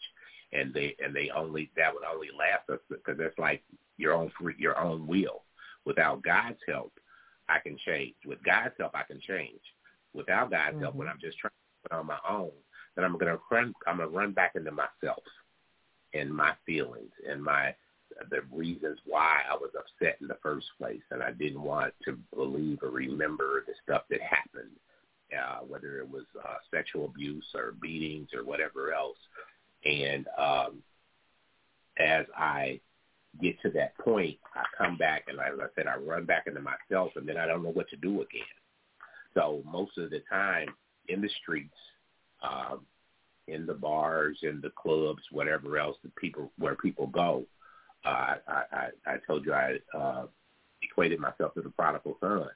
[0.51, 3.63] and they and they only that would only last us because that's like
[3.97, 5.43] your own free, your own will.
[5.85, 6.93] Without God's help,
[7.49, 8.15] I can change.
[8.25, 9.59] With God's help, I can change.
[10.13, 10.83] Without God's mm-hmm.
[10.83, 12.51] help, when I'm just trying to put on my own,
[12.95, 13.73] then I'm gonna run.
[13.85, 15.23] I'm gonna run back into myself
[16.13, 17.75] and my feelings and my
[18.29, 22.17] the reasons why I was upset in the first place, and I didn't want to
[22.35, 24.71] believe or remember the stuff that happened,
[25.31, 29.17] uh, whether it was uh, sexual abuse or beatings or whatever else.
[29.85, 30.83] And um,
[31.99, 32.79] as I
[33.41, 36.61] get to that point, I come back and, as I said, I run back into
[36.61, 38.41] myself, and then I don't know what to do again.
[39.33, 40.67] So most of the time
[41.07, 41.73] in the streets,
[42.43, 42.81] um,
[43.47, 47.43] in the bars, in the clubs, whatever else the people where people go,
[48.05, 50.25] uh, I, I, I told you I uh,
[50.81, 52.47] equated myself to the prodigal son.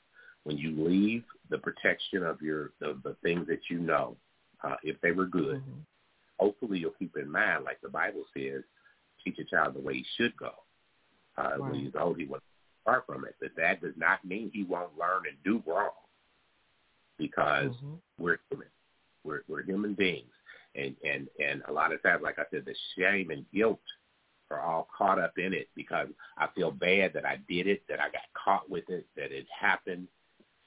[0.43, 4.15] When you leave the protection of your the, the things that you know,
[4.63, 5.79] uh, if they were good, mm-hmm.
[6.37, 8.63] hopefully you'll keep in mind, like the Bible says,
[9.23, 10.51] teach a child the way he should go.
[11.37, 11.59] Uh, right.
[11.59, 12.43] When he's old, he won't
[12.85, 13.35] far from it.
[13.41, 15.91] But that does not mean he won't learn and do wrong,
[17.17, 17.95] because mm-hmm.
[18.17, 18.67] we're human.
[19.23, 20.31] We're, we're human beings,
[20.75, 23.81] and and and a lot of times, like I said, the shame and guilt
[24.51, 26.07] are all caught up in it because
[26.37, 29.45] I feel bad that I did it, that I got caught with it, that it
[29.57, 30.07] happened.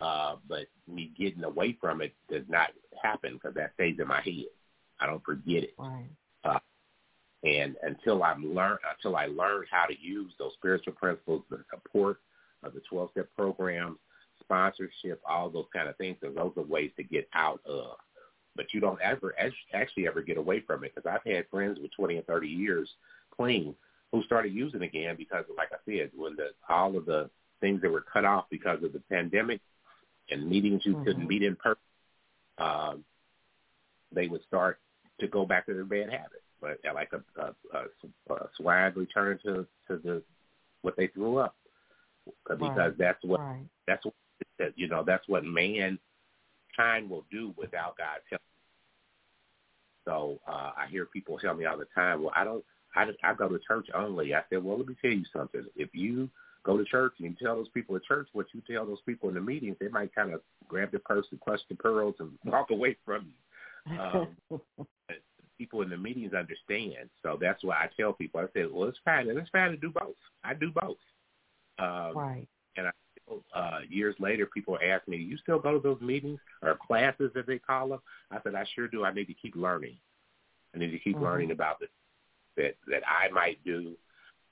[0.00, 2.70] Uh, but me getting away from it does not
[3.02, 4.46] happen because that stays in my head.
[4.98, 5.74] I don't forget it.
[5.78, 6.08] Right.
[6.44, 6.58] Uh,
[7.44, 12.18] and until I'm learn, until I learn how to use those spiritual principles, the support
[12.62, 13.98] of the 12-step programs,
[14.40, 17.96] sponsorship, all those kind of things, and those are ways to get out of.
[18.56, 19.34] But you don't ever
[19.72, 22.90] actually ever get away from it because I've had friends with 20 and 30 years
[23.40, 23.74] clean
[24.12, 27.90] who started using again because, like I said, when the all of the things that
[27.90, 29.60] were cut off because of the pandemic
[30.30, 31.04] and meetings you mm-hmm.
[31.04, 31.80] couldn't meet in person,
[32.58, 33.04] um,
[34.12, 34.78] they would start
[35.20, 39.38] to go back to their bad habits, but like a, a, a, a swag return
[39.44, 40.22] to to the
[40.82, 41.54] what they threw up,
[42.48, 42.98] because right.
[42.98, 43.64] that's what right.
[43.86, 44.14] that's what
[44.76, 45.98] you know that's what mankind
[47.08, 48.42] will do without God's help.
[50.06, 52.64] So uh, I hear people tell me all the time, well, I don't,
[52.94, 54.34] I, I go to church only.
[54.34, 55.64] I said, well, let me tell you something.
[55.76, 56.28] If you
[56.64, 59.28] go to church and you tell those people at church what you tell those people
[59.28, 62.30] in the meetings, they might kind of grab their purse and clutch the pearls and
[62.44, 63.98] walk away from you.
[63.98, 64.60] Um,
[65.58, 67.10] people in the meetings understand.
[67.22, 69.28] So that's why I tell people, I said, well, it's fine.
[69.28, 70.16] And it's fine to do both.
[70.42, 70.96] I do both.
[71.78, 72.48] Um, right.
[72.76, 76.76] And I, uh, years later, people ask me, you still go to those meetings or
[76.86, 78.00] classes, as they call them?
[78.30, 79.04] I said, I sure do.
[79.04, 79.96] I need to keep learning.
[80.74, 81.24] I need to keep mm-hmm.
[81.24, 81.86] learning about the
[82.60, 83.94] that that I might do,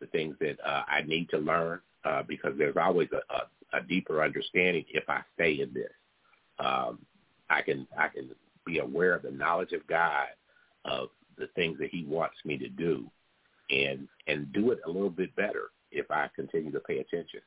[0.00, 3.82] the things that uh, I need to learn, uh, because there's always a, a, a
[3.82, 5.92] deeper understanding if I stay in this.
[6.58, 6.98] Um,
[7.50, 8.30] I can I can
[8.64, 10.26] be aware of the knowledge of God
[10.84, 13.10] of the things that He wants me to do,
[13.70, 17.40] and and do it a little bit better if I continue to pay attention.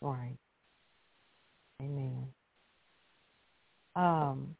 [0.00, 0.36] Right.
[1.80, 2.26] Amen.
[3.94, 4.56] Um,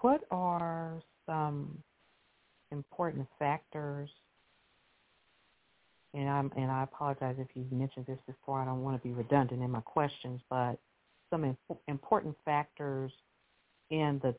[0.00, 1.78] what are some
[2.70, 4.08] important factors?
[6.14, 8.60] And I'm and I apologize if you've mentioned this before.
[8.60, 10.78] I don't want to be redundant in my questions, but
[11.30, 13.12] some imp- important factors
[13.90, 14.34] in the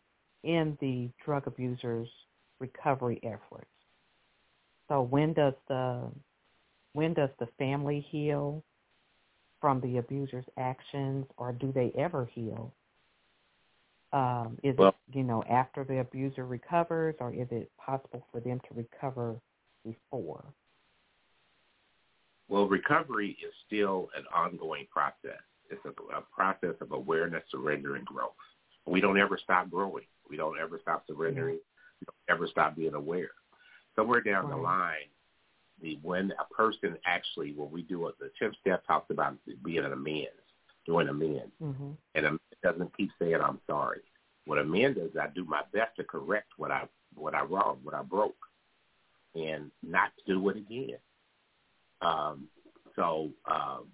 [0.48, 2.08] in the drug abusers
[2.60, 3.68] recovery efforts.
[4.88, 6.12] So when does the
[6.94, 8.64] when does the family heal
[9.60, 12.74] from the abuser's actions, or do they ever heal?
[14.14, 18.39] Um, is well, it you know after the abuser recovers, or is it possible for
[18.39, 19.36] them to recover
[19.84, 20.45] before?
[22.47, 25.41] Well, recovery is still an ongoing process.
[25.72, 28.32] It's a, a process of awareness, surrender, and growth.
[28.86, 30.05] We don't ever stop growing.
[30.30, 31.59] We don't ever stop surrendering.
[31.99, 33.32] We don't ever stop being aware.
[33.95, 34.55] Somewhere down right.
[34.55, 35.09] the line,
[35.82, 39.80] the when a person actually, when we do it, the 10th step talks about being
[39.80, 40.30] an amends,
[40.86, 41.51] doing amends.
[41.61, 41.91] Mm-hmm.
[42.14, 44.01] And doesn't keep saying I'm sorry.
[44.45, 47.80] What a man does, I do my best to correct what I what I wrong,
[47.84, 48.36] what I broke,
[49.36, 50.97] and not do it again.
[52.01, 52.47] Um,
[52.95, 53.88] so, um,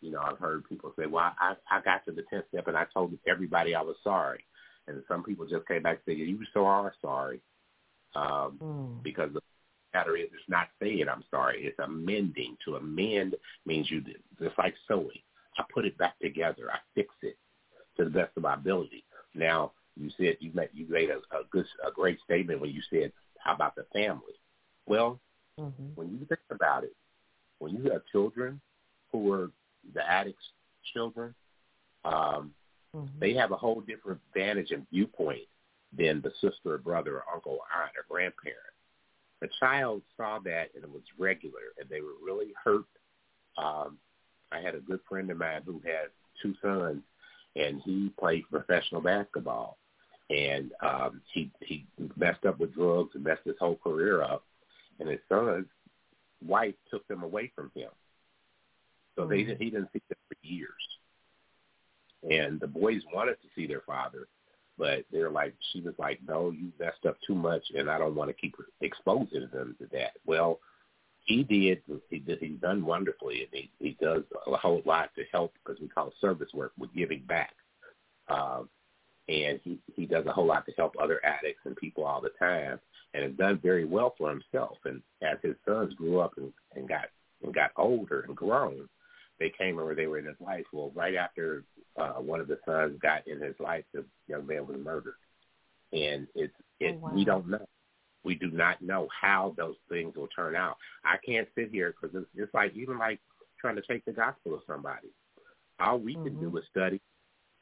[0.00, 2.76] you know, I've heard people say, "Well, I I got to the tenth step and
[2.76, 4.44] I told everybody I was sorry,"
[4.86, 7.40] and some people just came back and said, "You so are sorry,"
[8.14, 9.02] um, mm.
[9.02, 9.40] because the
[9.94, 12.58] matter is, it's not saying I'm sorry; it's amending.
[12.66, 14.02] To amend means you
[14.38, 15.22] just like sewing.
[15.56, 16.70] I put it back together.
[16.70, 17.38] I fix it
[17.96, 19.04] to the best of my ability.
[19.34, 22.82] Now, you said you made you made a, a good a great statement when you
[22.90, 24.34] said how about the family.
[24.86, 25.20] Well,
[25.58, 25.94] mm-hmm.
[25.94, 26.94] when you think about it,
[27.58, 28.60] when you have children
[29.12, 29.50] who are
[29.94, 30.42] the addicts'
[30.92, 31.34] children,
[32.04, 32.52] um,
[32.94, 33.06] mm-hmm.
[33.20, 35.46] they have a whole different vantage and viewpoint
[35.96, 38.58] than the sister or brother or uncle or aunt or grandparent.
[39.40, 42.86] The child saw that and it was regular, and they were really hurt.
[43.56, 43.98] Um,
[44.50, 46.08] I had a good friend of mine who had
[46.42, 47.02] two sons,
[47.56, 49.78] and he played professional basketball.
[50.30, 51.86] And um, he he
[52.16, 54.42] messed up with drugs and messed his whole career up.
[54.98, 55.66] And his son's
[56.46, 57.90] wife took them away from him,
[59.16, 59.30] so mm-hmm.
[59.30, 60.70] they he didn't see them for years.
[62.30, 64.28] And the boys wanted to see their father,
[64.78, 68.14] but they're like, she was like, no, you messed up too much, and I don't
[68.14, 70.12] want to keep exposing them to that.
[70.24, 70.60] Well,
[71.24, 71.82] he did.
[72.10, 72.38] He did.
[72.38, 76.08] He's done wonderfully, and he he does a whole lot to help because we call
[76.08, 77.54] it service work with giving back.
[78.28, 78.68] Um,
[79.28, 82.30] and he he does a whole lot to help other addicts and people all the
[82.38, 82.78] time,
[83.14, 84.76] and has done very well for himself.
[84.84, 87.06] And as his sons grew up and, and got
[87.42, 88.86] and got older and grown,
[89.40, 89.94] they came over.
[89.94, 90.66] They were in his life.
[90.74, 91.64] Well, right after
[91.96, 95.14] uh, one of the sons got in his life, the young man was murdered,
[95.94, 96.96] and it's it.
[96.96, 97.12] Oh, wow.
[97.14, 97.66] We don't know
[98.24, 100.76] we do not know how those things will turn out.
[101.04, 103.20] I can't sit here because it's, it's like even like
[103.60, 105.08] trying to take the gospel to somebody.
[105.80, 106.24] All we mm-hmm.
[106.24, 106.58] can do mm-hmm.
[106.58, 107.00] is study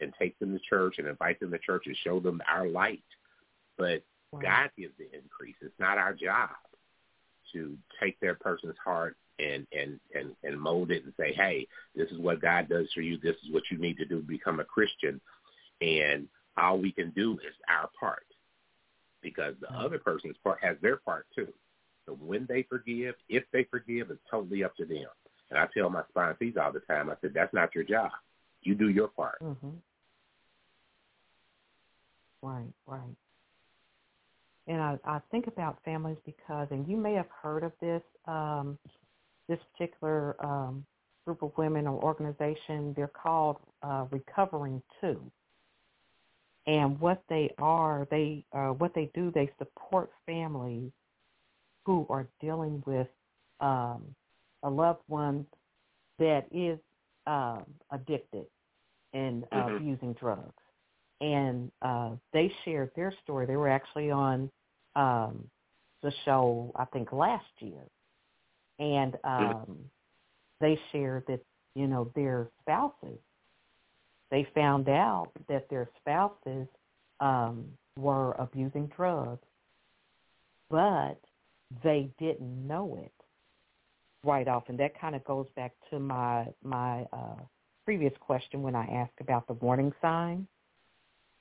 [0.01, 3.03] and take them to church and invite them to church and show them our light.
[3.79, 4.03] But
[4.33, 4.41] wow.
[4.41, 5.57] God gives the increase.
[5.61, 6.51] It's not our job
[7.53, 12.11] to take their person's heart and and and and mold it and say, hey, this
[12.11, 13.19] is what God does for you.
[13.19, 15.21] This is what you need to do to become a Christian.
[15.81, 18.27] And all we can do is our part
[19.23, 21.49] because the other person's part has their part too.
[22.07, 25.07] So when they forgive, if they forgive, it's totally up to them.
[25.51, 28.11] And I tell my sponsees all the time, I said, that's not your job.
[28.63, 29.39] You do your part.
[29.43, 29.69] Mm-hmm.
[32.43, 33.17] Right, right.
[34.67, 38.79] And I, I think about families because, and you may have heard of this, um,
[39.49, 40.85] this particular um,
[41.25, 42.95] group of women or organization.
[42.97, 45.31] They're called uh, Recovering Two
[46.67, 50.91] and what they are, they uh, what they do, they support families
[51.85, 53.09] who are dealing with
[53.61, 54.03] um,
[54.63, 55.45] a loved one
[56.19, 56.79] that is
[57.27, 57.59] uh,
[57.91, 58.47] addicted
[59.13, 59.89] and uh, mm-hmm.
[59.89, 60.53] using drugs.
[61.21, 63.47] and uh, they shared their story.
[63.47, 64.51] They were actually on
[64.97, 65.45] um,
[66.03, 67.85] the show, I think, last year,
[68.79, 69.79] and um,
[70.61, 71.41] they shared that
[71.75, 73.19] you know their spouses.
[74.33, 76.67] They found out that their spouses
[77.21, 77.67] um,
[77.99, 79.47] were abusing drugs,
[80.71, 81.21] but
[81.85, 83.13] they didn't know it
[84.25, 87.37] right off, and that kind of goes back to my my uh,
[87.85, 90.49] previous question when I asked about the warning sign,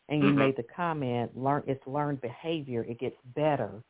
[0.10, 0.38] and you Mhm.
[0.38, 2.84] made the comment, learn it's learned behavior.
[2.84, 3.84] It gets better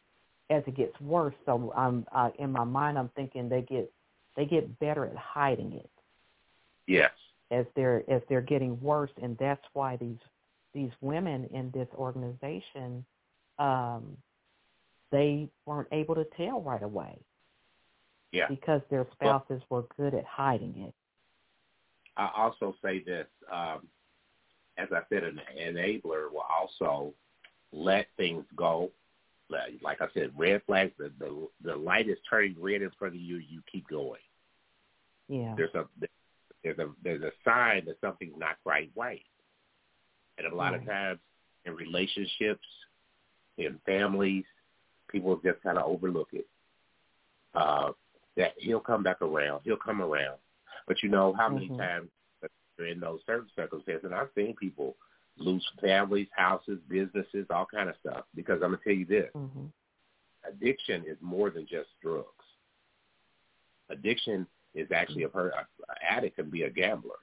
[0.52, 1.36] as it gets worse.
[1.48, 3.92] So I'm uh, in my mind, I'm thinking they get
[4.36, 5.90] they get better at hiding it
[6.88, 7.12] Yes.
[7.52, 10.18] As they're as they're getting worse, and that's why these
[10.74, 13.06] these women in this organization
[13.60, 14.18] um,
[15.12, 17.20] they weren't able to tell right away
[18.32, 18.48] Yeah.
[18.48, 20.94] because their spouses were good at hiding it.
[22.18, 23.88] I also say this, um,
[24.78, 27.14] as I said, an enabler will also
[27.72, 28.92] let things go.
[29.50, 30.94] Like like I said, red flags.
[30.98, 33.38] The, the the light is turning red in front of you.
[33.38, 34.22] You keep going.
[35.28, 35.54] Yeah.
[35.56, 35.86] There's a
[37.72, 39.22] sign that something's not quite right.
[40.38, 41.20] And a lot of times
[41.66, 42.66] in relationships,
[43.58, 44.46] in families,
[45.10, 46.48] people just kind of overlook it.
[47.54, 47.92] Uh,
[48.38, 49.62] that he'll come back around.
[49.64, 50.38] He'll come around.
[50.88, 51.78] But you know how many Mhm.
[51.78, 52.10] times
[52.80, 54.98] in those certain circumstances, and I've seen people
[55.38, 58.26] lose families, houses, businesses, all kind of stuff.
[58.34, 59.68] Because I'm gonna tell you this: hmm
[60.44, 62.46] addiction is more than just drugs.
[63.90, 67.20] Addiction is actually a, per, a, a addict can be a gambler,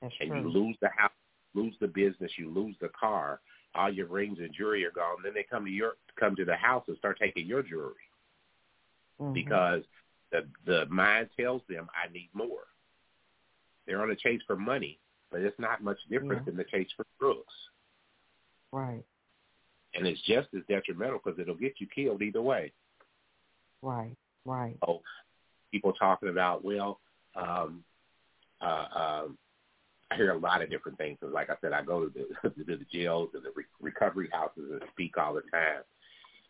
[0.00, 0.40] That's and true.
[0.40, 1.12] you lose the house,
[1.54, 3.40] lose the business, you lose the car,
[3.74, 5.16] all your rings and jewelry are gone.
[5.22, 7.94] Then they come to your come to the house and start taking your jewelry
[9.20, 9.34] Mhm.
[9.34, 9.84] because
[10.30, 12.66] the the mind tells them I need more.
[13.86, 14.98] They're on a chase for money,
[15.30, 16.44] but it's not much different Yeah.
[16.46, 17.70] than the chase for drugs,
[18.72, 19.04] right,
[19.94, 22.72] and it's just as detrimental because it'll get you killed either way.
[23.82, 24.76] right, right.
[24.86, 25.02] Oh,
[25.72, 27.00] people talking about well,
[27.34, 27.84] um,
[28.60, 29.38] uh, um,
[30.10, 31.18] I hear a lot of different things.
[31.20, 32.10] 'cause like I said, I go to
[32.42, 35.82] the to the jails and the re- recovery houses and speak all the time,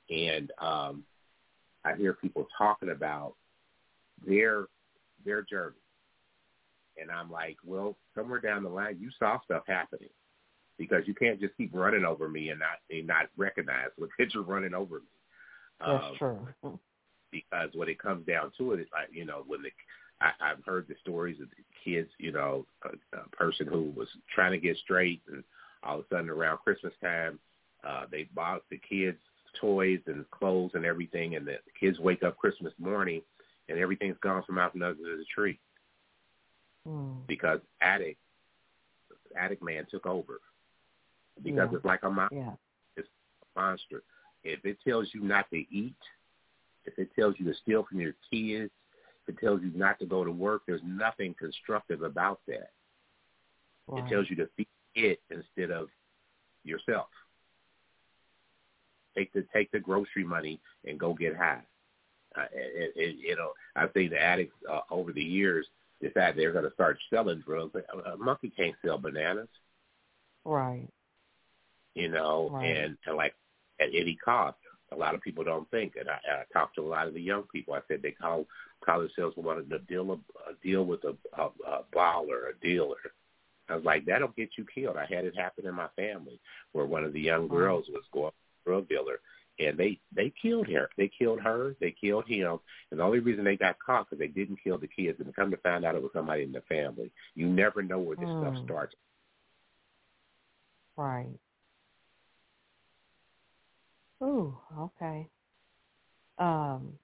[0.09, 1.05] and um,
[1.85, 3.35] I hear people talking about
[4.27, 4.67] their
[5.25, 5.77] their journey,
[7.01, 10.09] and I'm like, well, somewhere down the line, you saw stuff happening
[10.79, 14.33] because you can't just keep running over me and not and not recognize what that
[14.33, 15.07] you're running over me.
[15.87, 16.17] That's Um,
[16.63, 16.79] true.
[17.31, 19.71] because when it comes down to it, it's like you know when the
[20.21, 24.09] I, I've heard the stories of the kids, you know, a, a person who was
[24.35, 25.43] trying to get straight, and
[25.83, 27.39] all of a sudden around Christmas time,
[27.87, 29.19] uh, they bought the kids
[29.61, 33.23] toys and clothes and everything, and the kids wake up Christmas morning,
[33.69, 35.59] and everything's gone from out from under the tree
[36.89, 37.27] Mm.
[37.27, 38.19] because addict
[39.37, 40.41] addict man took over
[41.43, 41.77] because Yeah.
[41.77, 42.55] it's like a mon- Yeah,
[43.55, 44.03] monster.
[44.43, 45.99] If it tells you not to eat,
[46.87, 48.73] if it tells you to steal from your kids,
[49.29, 52.71] it tells you not to go to work, there's nothing constructive about that.
[53.87, 54.05] right.
[54.05, 55.89] It tells you to feed it instead of
[56.65, 57.07] yourself.
[59.17, 61.63] Take the take the grocery money and go get high.
[62.37, 65.67] Uh, it, it, you know, I've seen the addicts uh, over the years
[66.01, 67.75] decide they're going to start selling drugs.
[67.75, 69.49] A, a monkey can't sell bananas,
[70.45, 70.89] right.
[71.95, 72.67] you know, Right.
[72.77, 73.35] and, and like
[73.81, 74.57] at any cost.
[74.93, 77.21] A lot of people don't think, and I, I talked to a lot of the
[77.21, 77.75] young people.
[77.75, 78.47] I said they call
[78.85, 80.19] call themselves wanting to deal a,
[80.63, 82.97] deal with a, a, a baller, a dealer.
[83.69, 84.97] I was like, that'll get you killed.
[84.97, 86.41] I had it happen in my family
[86.73, 88.33] where one of the young girls was going
[88.67, 89.21] drug dealer,
[89.59, 90.89] and they they killed her.
[90.97, 91.75] They killed her.
[91.81, 92.59] They killed him.
[92.91, 95.19] And the only reason they got caught because they didn't kill the kids.
[95.21, 97.11] And come to find out, it was somebody in the family.
[97.35, 98.43] You never know where this Hmm.
[98.43, 98.95] stuff starts.
[100.97, 101.39] Right.
[104.23, 105.27] Ooh, okay.
[106.39, 106.99] Um,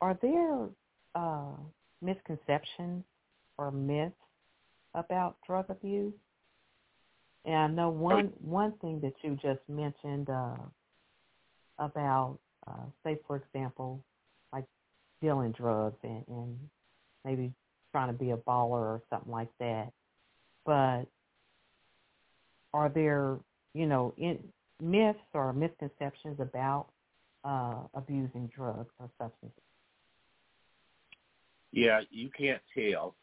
[0.00, 0.68] are there
[1.14, 1.56] uh,
[2.02, 3.04] misconceptions
[3.56, 4.14] or myths
[4.94, 6.12] about drug abuse?
[7.44, 10.56] And I know one one thing that you just mentioned uh,
[11.78, 14.02] about, uh, say, for example,
[14.52, 14.64] like
[15.22, 16.58] dealing drugs and, and
[17.24, 17.52] maybe
[17.92, 19.92] trying to be a baller or something like that.
[20.66, 21.04] But
[22.74, 23.38] are there,
[23.74, 24.38] you know, in,
[24.80, 26.88] myths or misconceptions about
[27.44, 29.67] uh, abusing drugs or substances?
[31.72, 33.14] Yeah, you can't tell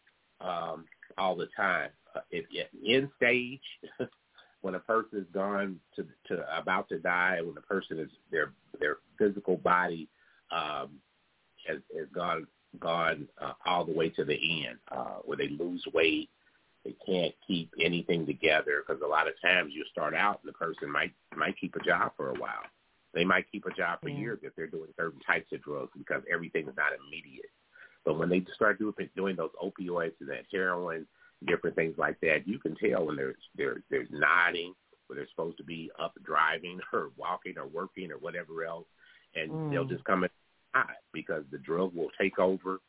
[0.41, 0.85] um,
[1.17, 1.89] all the time.
[2.15, 3.61] Uh, if, if in stage,
[4.61, 8.51] when a person is gone to to about to die, when the person is their
[8.79, 10.07] their physical body
[10.51, 10.91] um,
[11.67, 12.47] has has gone
[12.79, 16.29] gone uh, all the way to the end, uh, where they lose weight
[16.85, 20.57] they can't keep anything together because a lot of times you start out and the
[20.57, 22.63] person might might keep a job for a while.
[23.13, 24.19] They might keep a job for Yeah.
[24.19, 27.49] years if they're doing certain types of drugs because everything is not immediate.
[28.05, 31.07] But when they start doing doing those opioids and that heroin,
[31.47, 34.73] different things like that, you can tell when there's there's there's nodding,
[35.07, 38.87] when they're supposed to be up driving or walking or working or whatever else,
[39.35, 39.71] and Mm.
[39.71, 40.29] they'll just come in
[40.73, 42.79] hot because the drug will take over.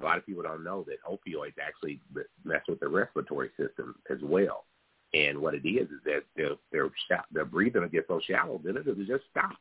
[0.00, 2.00] A lot of people don't know that opioids actually
[2.44, 4.66] mess with the respiratory system as well.
[5.14, 6.90] And what it is is that their their
[7.32, 9.56] their breathing will get so shallow that it'll just stop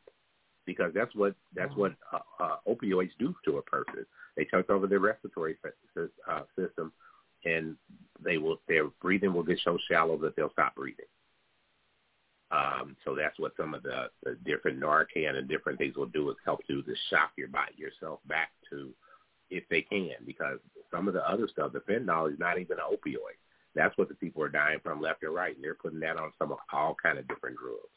[0.66, 4.06] because that's what that's what uh, uh, opioids do to a person.
[4.36, 5.58] They take over their respiratory
[6.30, 6.92] uh, system,
[7.46, 7.76] and
[8.24, 11.06] they will their breathing will get so shallow that they'll stop breathing.
[12.52, 16.30] Um, so that's what some of the, the different Narcan and different things will do
[16.30, 18.94] is help you to shock your body yourself back to
[19.50, 20.60] if they can, because
[20.92, 23.38] some of the other stuff, the fentanyl is not even an opioid.
[23.74, 26.32] That's what the people are dying from left and right, and they're putting that on
[26.40, 27.90] some of all kind of different drugs.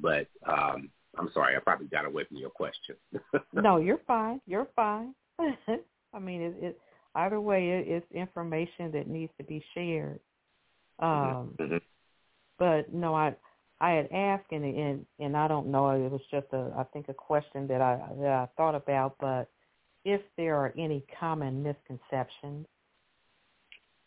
[0.00, 2.96] But um, I'm sorry, I probably got away from your question.
[3.52, 4.40] no, you're fine.
[4.46, 5.14] You're fine.
[5.38, 6.80] I mean, it, it
[7.14, 10.20] either way, it, it's information that needs to be shared.
[10.98, 11.80] Um, Mhm.
[12.58, 13.34] but no, I
[13.80, 15.90] I had asked and and and I don't know.
[15.90, 19.16] It was just a I think a question that I that I thought about.
[19.20, 19.48] But
[20.04, 22.66] if there are any common misconceptions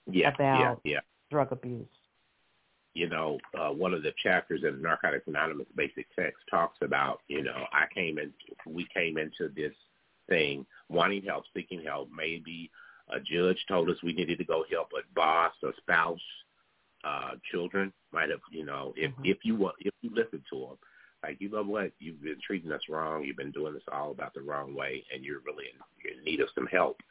[0.10, 1.00] yeah, About- yeah, yeah.
[1.30, 1.88] drug abuse.
[2.94, 7.44] You know, uh, one of the chapters in Narcotics Anonymous basic text talks about, you
[7.44, 8.34] know, I came in,
[8.66, 9.74] we came into this
[10.28, 12.10] thing wanting help, seeking help.
[12.16, 12.70] Maybe
[13.10, 16.20] a judge told us we needed to go help a boss, a spouse,
[17.04, 19.26] uh, children might have, you know, if Mhm.
[19.26, 20.78] if you want, if you listen to them,
[21.24, 24.34] like you know what, you've been treating us wrong, you've been doing this all about
[24.34, 27.02] the wrong way, and you're really in, in need of some help.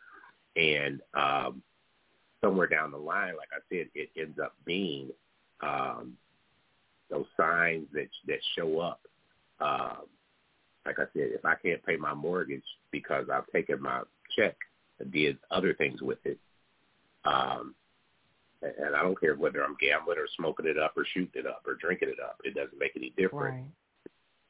[0.57, 1.63] And um,
[2.41, 5.11] somewhere down the line, like I said, it ends up being
[5.63, 6.17] um,
[7.11, 9.01] those signs that that show up.
[9.61, 10.07] Um,
[10.87, 14.03] like I said, if I can't pay my mortgage because I've taken my
[14.37, 14.57] check
[14.99, 16.39] and did other things with it,
[17.25, 17.75] um,
[18.63, 21.63] and I don't care whether I'm gambling or smoking it up or shooting it up
[21.67, 23.67] or drinking it up, it doesn't make any difference.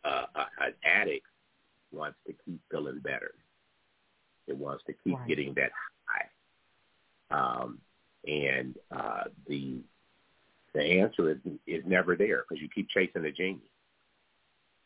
[0.04, 0.26] Right.
[0.34, 1.26] Uh, an addict
[1.92, 3.34] wants to keep feeling better.
[4.46, 5.28] It wants to keep Right.
[5.28, 5.72] getting that
[6.06, 6.28] high.
[7.30, 7.80] Um,
[8.26, 9.82] and uh, the
[10.75, 13.71] the answer is is never there because you keep chasing the genie.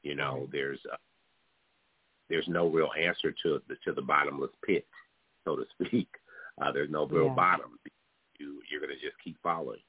[0.02, 0.96] You know, there's uh,
[2.28, 4.86] there's no real answer to the to the bottomless pit,
[5.44, 6.08] so to speak.
[6.62, 7.34] Uh, there's no real Yeah.
[7.34, 7.78] bottom.
[8.38, 9.80] You you're gonna just keep following.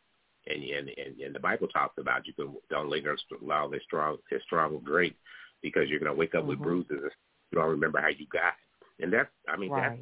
[0.48, 4.18] And, and and and the Bible talks about you can don't linger allow this strong
[4.32, 5.14] this strong drink
[5.62, 6.64] because you're gonna wake up with Mhm.
[6.64, 7.12] bruises and
[7.52, 8.56] you don't remember how you got.
[9.00, 10.00] And that's I mean Right.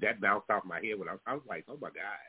[0.00, 2.20] that bounced off my head when I was, I was like, oh my god,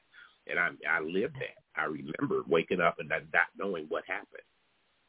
[0.49, 1.57] and I I lived that.
[1.75, 4.41] I remember waking up and not, not knowing what happened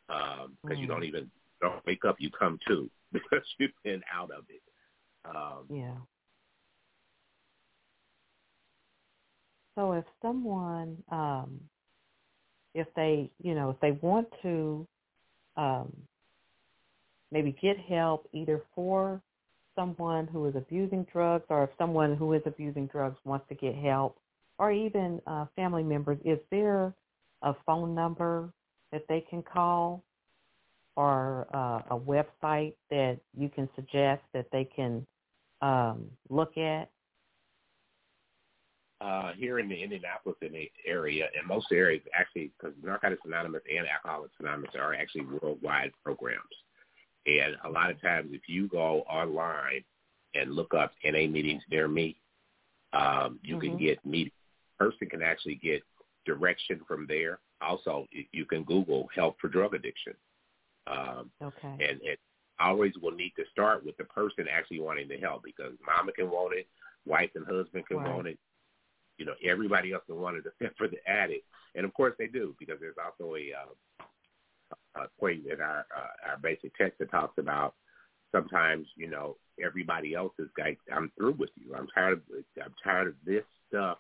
[0.09, 0.89] because you Mm.
[0.89, 1.30] don't even
[1.61, 4.62] don't wake up, you come to because you've been out of it.
[5.24, 5.97] Um, Yeah.
[9.74, 11.61] So if someone, um,
[12.74, 14.86] if they, you know, if they want to
[15.57, 15.93] um,
[17.30, 19.22] maybe get help either for
[19.76, 23.74] someone who is abusing drugs or if someone who is abusing drugs wants to get
[23.76, 24.18] help
[24.59, 26.95] or even uh, family members, is there
[27.43, 28.53] a phone number
[28.93, 30.03] that they can call
[30.97, 35.07] or uh, a website that you can suggest that they can
[35.63, 36.91] um, look at?
[39.01, 40.37] uh, here in the Indianapolis
[40.87, 46.43] area, and most areas actually, because Narcotics Anonymous and Alcoholics Anonymous are actually worldwide programs.
[47.27, 49.85] And a lot of times, if you go online
[50.35, 52.21] and look up NA meetings near me,
[52.93, 53.79] um, you can Mhm.
[53.79, 54.33] get meet.
[54.79, 55.83] Person can actually get
[56.24, 57.41] direction from there.
[57.61, 60.14] Also, you can Google help for drug addiction.
[60.87, 61.81] Um, Okay.
[61.81, 62.18] and it
[62.61, 66.31] always will need to start with the person actually wanting to help because mama can
[66.31, 66.66] want it,
[67.07, 68.09] wife and husband can Right.
[68.09, 68.39] want it,
[69.18, 72.26] you know, everybody else can want it except for the addict, and of course they
[72.26, 77.11] do because there's also a, uh, a point in our uh, our basic text that
[77.11, 77.74] talks about
[78.33, 81.74] sometimes you know everybody else is like I'm through with you.
[81.74, 82.20] I'm tired of
[82.62, 83.99] I'm tired of this stuff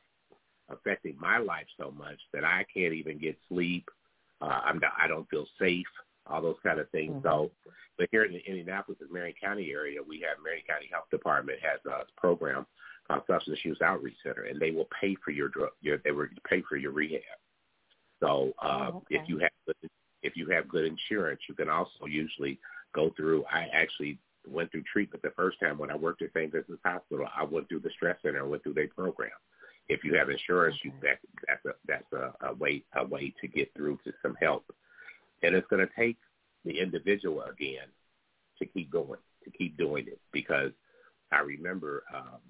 [0.70, 3.88] affecting my life so much that I can't even get sleep.
[4.40, 5.86] Uh, I'm not, I don't feel safe.
[6.26, 7.14] All those kind of things.
[7.14, 7.22] Mhm.
[7.22, 7.50] So,
[7.96, 11.58] but here in the Indianapolis, the Marion County area, we have Marion County Health Department
[11.62, 12.66] has a program
[13.06, 15.70] called Substance Use Outreach Center, and they will pay for your drug.
[15.80, 17.22] Your, they will pay for your rehab.
[18.20, 19.16] So, uh, Oh, okay.
[19.16, 19.90] if you have good-
[20.22, 22.58] if you have good insurance, you can also usually
[22.92, 23.44] go through.
[23.46, 26.50] I actually went through treatment the first time when I worked at St.
[26.50, 27.28] Vincent's Hospital.
[27.34, 28.40] I went through the stress center.
[28.40, 29.30] I went through their program,
[29.88, 33.48] if you have insurance, you that that's a that's a, a way a way to
[33.48, 34.64] get through to some help,
[35.42, 36.16] and it's going to take
[36.64, 37.88] the individual again
[38.58, 40.72] to keep going, to keep doing it, because
[41.32, 42.40] I remember um,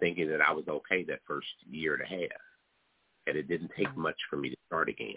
[0.00, 2.40] thinking that I was okay that first year and a half,
[3.26, 5.14] and it didn't take much for me to start again.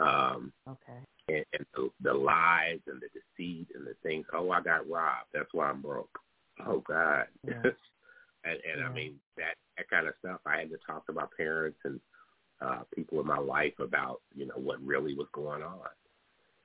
[0.00, 0.98] Um, okay.
[1.28, 4.26] And, and the, the lies and the deceit and the things.
[4.32, 5.28] Oh, I got robbed.
[5.34, 6.18] That's why I'm broke.
[6.66, 7.26] Oh God.
[7.46, 7.62] Yeah.
[8.46, 8.88] and and yeah.
[8.88, 10.40] I mean that that kind of stuff.
[10.46, 12.00] I had to talk to my parents and
[12.60, 15.78] uh, people in my life about you know what really was going on.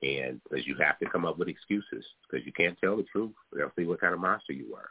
[0.02, 3.32] And because you have to come up with excuses because you can't tell the truth.
[3.52, 4.90] They'll see what kind of monster you are.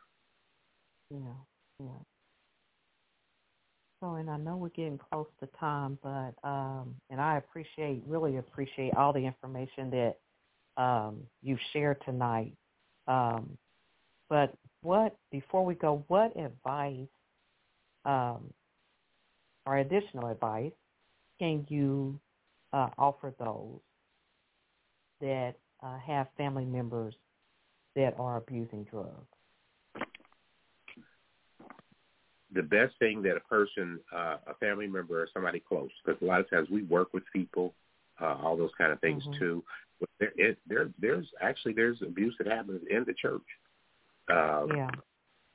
[1.09, 1.33] Yeah,
[1.79, 1.99] yeah.
[4.01, 8.37] So, and I know we're getting close to time, but um, and I appreciate, really
[8.37, 10.17] appreciate all the information that
[10.81, 12.53] um, you've shared tonight.
[13.07, 13.57] Um,
[14.29, 17.07] but what before we go, what advice
[18.05, 18.53] um,
[19.65, 20.71] or additional advice
[21.39, 22.19] can you
[22.73, 23.79] uh, offer those
[25.19, 27.15] that uh, have family members
[27.95, 29.27] that are abusing drugs?
[32.53, 36.25] the best thing that a person, uh, a family member or somebody close, because a
[36.25, 37.73] lot of times we work with people,
[38.21, 39.39] uh, all those kind of things mm-hmm.
[39.39, 39.63] too.
[39.99, 43.41] But there, it, there, there's actually there's abuse that happens in the church.
[44.29, 44.89] Um, yeah.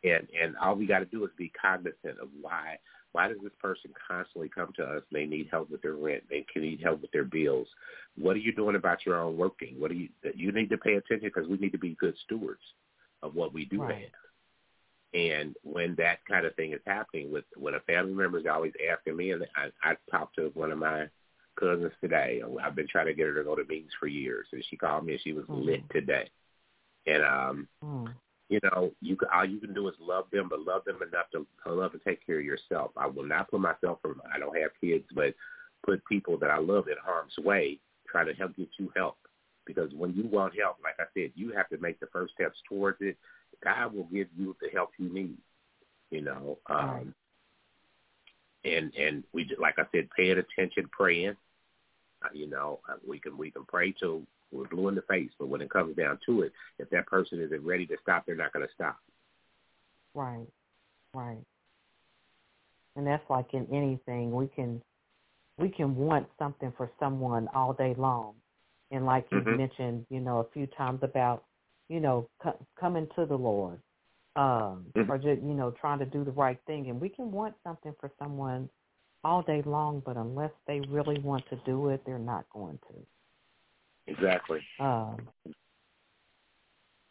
[0.04, 2.78] And and all we got to do is be cognizant of why
[3.12, 5.02] why does this person constantly come to us?
[5.10, 6.24] They need help with their rent.
[6.28, 7.66] They can need help with their bills.
[8.16, 9.76] What are you doing about your own working?
[9.78, 12.60] What do you you need to pay attention because we need to be good stewards
[13.22, 13.94] of what we do right.
[13.94, 14.10] have.
[15.14, 18.72] And when that kind of thing is happening, with when a family member is always
[18.92, 21.08] asking me, and I, I talked to one of my
[21.58, 22.42] cousins today.
[22.62, 25.06] I've been trying to get her to go to meetings for years, and she called
[25.06, 25.62] me and she was mm-hmm.
[25.62, 26.28] lit today.
[27.06, 28.12] And um, mm.
[28.48, 31.46] You know, you all you can do is love them, but love them enough to
[31.70, 32.92] love and take care of yourself.
[32.96, 34.20] I will not put myself from.
[34.34, 35.34] I don't have kids, but
[35.84, 37.78] put people that I love in harm's way,
[38.08, 39.16] try to help get you help.
[39.66, 42.56] Because when you want help, like I said, you have to make the first steps
[42.68, 43.16] towards it
[43.62, 45.36] God will give you the help you need.
[46.10, 47.14] You know, um,
[48.64, 51.36] and and we like I said, paying attention, praying.
[52.24, 54.22] Uh, you know, uh, we can we can pray till
[54.52, 57.40] we're blue in the face, but when it comes down to it, if that person
[57.40, 58.98] isn't ready to stop, they're not going to stop.
[60.14, 60.46] Right,
[61.12, 61.42] right.
[62.96, 64.80] And that's like in anything, we can
[65.58, 68.34] we can want something for someone all day long,
[68.90, 69.56] and like you mm-hmm.
[69.56, 71.44] mentioned, you know, a few times about
[71.88, 73.78] you know, co- coming to the Lord,
[74.34, 75.10] um, mm-hmm.
[75.10, 76.88] or just you know, trying to do the right thing.
[76.88, 78.68] And we can want something for someone
[79.24, 83.06] all day long, but unless they really want to do it, they're not going to.
[84.06, 84.60] Exactly.
[84.78, 85.16] Um,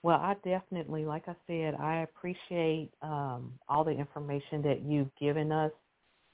[0.03, 5.51] well, I definitely, like I said, I appreciate um, all the information that you've given
[5.51, 5.71] us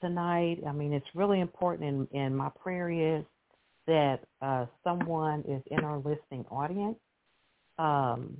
[0.02, 0.58] tonight.
[0.68, 3.24] I mean, it's really important, and, and my prayer is
[3.86, 6.98] that uh, someone is in our listening audience
[7.78, 8.36] um,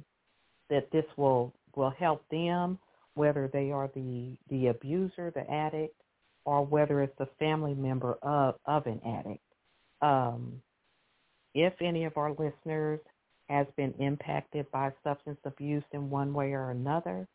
[0.70, 2.78] that this will will help them,
[3.14, 5.96] whether they are the the abuser, the addict,
[6.44, 9.42] or whether it's a family member of of an addict.
[10.02, 10.60] Um,
[11.54, 13.00] if any of our listeners
[13.48, 17.26] has been impacted by substance abuse in one way or another,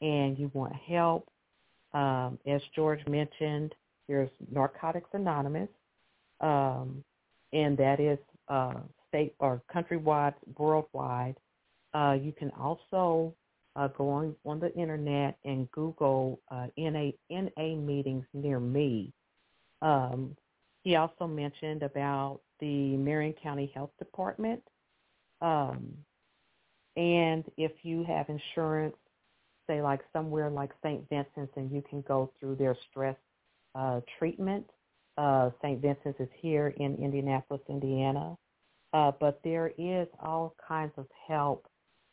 [0.00, 1.28] and you want help,
[1.94, 3.74] um, as George mentioned,
[4.08, 5.68] there's Narcotics Anonymous,
[6.40, 7.02] um,
[7.52, 8.74] and that is uh,
[9.08, 11.36] state or countrywide, worldwide.
[11.94, 13.32] Uh, you can also
[13.76, 19.12] uh, go on, on the internet and Google uh, NA, NA meetings near me.
[19.80, 20.36] Um,
[20.84, 24.62] he also mentioned about the Marion County Health Department.
[25.40, 25.94] Um,
[26.96, 28.96] and if you have insurance,
[29.66, 31.08] say like somewhere like St.
[31.08, 33.16] Vincent's, and you can go through their stress
[33.74, 34.68] uh, treatment.
[35.16, 35.80] Uh, St.
[35.80, 38.36] Vincent's is here in Indianapolis, Indiana.
[38.92, 41.66] Uh, but there is all kinds of help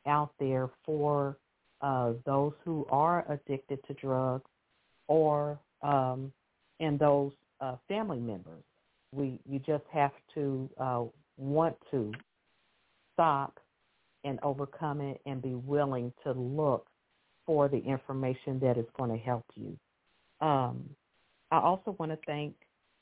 [0.07, 1.37] out there for
[1.81, 4.49] uh, those who are addicted to drugs
[5.07, 6.31] or um,
[6.79, 7.31] and those
[7.61, 8.63] uh, family members.
[9.13, 11.03] We you just have to uh,
[11.37, 12.11] want to
[13.13, 13.59] stop
[14.23, 16.87] and overcome it and be willing to look
[17.45, 19.77] for the information that is going to help you.
[20.45, 20.89] Um,
[21.51, 22.53] I also want to thank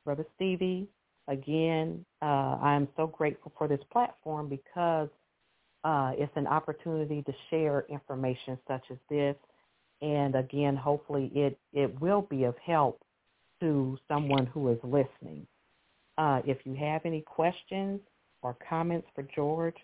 [0.06, 0.88] Brother Stevie
[1.28, 2.04] again.
[2.22, 5.10] Uh, I am so grateful for this platform because
[5.84, 9.36] uh, it's an opportunity to share information such as this.
[10.02, 13.02] And again, hopefully it, it will be of help
[13.60, 15.46] to someone who is listening.
[16.18, 18.00] Uh, if you have any questions
[18.42, 19.76] or comments for George,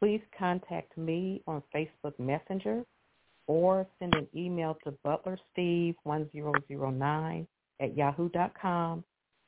[0.00, 2.84] please contact me on Facebook Messenger
[3.46, 7.46] or send an email to butlersteve1009
[7.80, 9.02] at yahoo.com,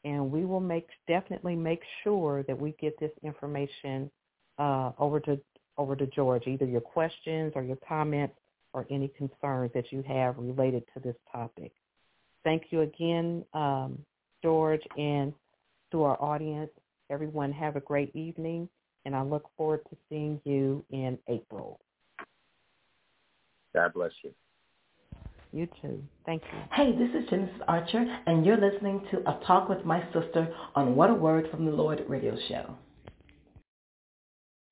[0.05, 4.11] and we will make definitely make sure that we get this information
[4.59, 5.39] uh, over to
[5.77, 8.37] over to George, either your questions or your comments
[8.73, 11.73] or any concerns that you have related to this topic.
[12.45, 13.99] Thank you again, um,
[14.43, 15.33] George, and
[15.91, 16.71] to our audience.
[17.11, 18.69] Everyone have a great evening,
[19.05, 21.81] and I look forward to seeing you in April.
[23.75, 24.33] God bless you.
[25.53, 26.03] You too.
[26.27, 26.59] Thank you.
[26.73, 30.97] Hey, this is Genesis Archer, and you're listening to A Talk with My Sister on
[30.97, 32.75] What a Word from the Lord radio show.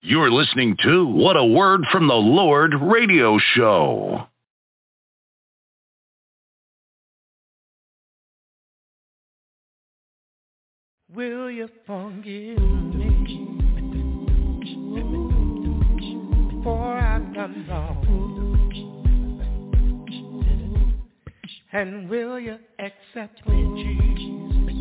[0.01, 4.27] You're listening to What a Word from the Lord radio show.
[11.15, 13.51] Will you forgive me
[16.65, 18.07] for I've done wrong?
[21.75, 24.75] And will you accept me, Jesus,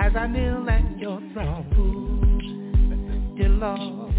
[0.00, 4.14] as I kneel at your throne, dear Lord?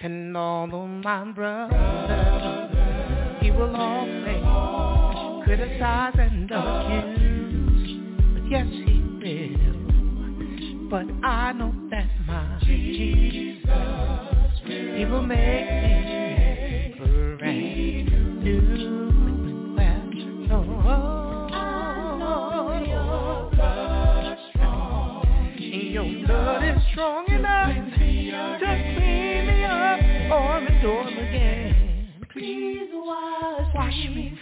[0.00, 2.70] And all of my brothers,
[3.40, 4.44] he will always
[5.46, 7.33] criticize and accuse.
[8.54, 10.88] Yes, he will.
[10.88, 13.68] But I know that my Jesus,
[14.64, 16.94] he will make me
[17.36, 19.74] brand new.
[19.76, 20.06] Well,
[22.16, 25.56] no, your blood strong.
[25.58, 29.98] Your blood is strong enough to clean me up
[30.30, 31.74] or restore me again.
[32.30, 34.38] Please wash me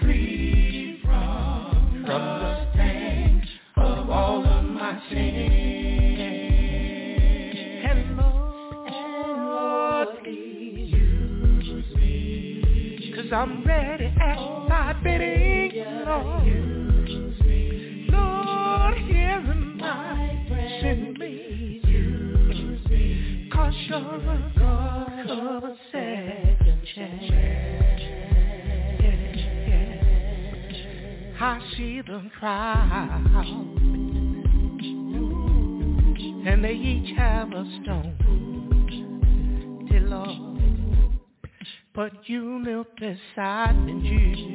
[43.12, 44.51] beside me, Jesus,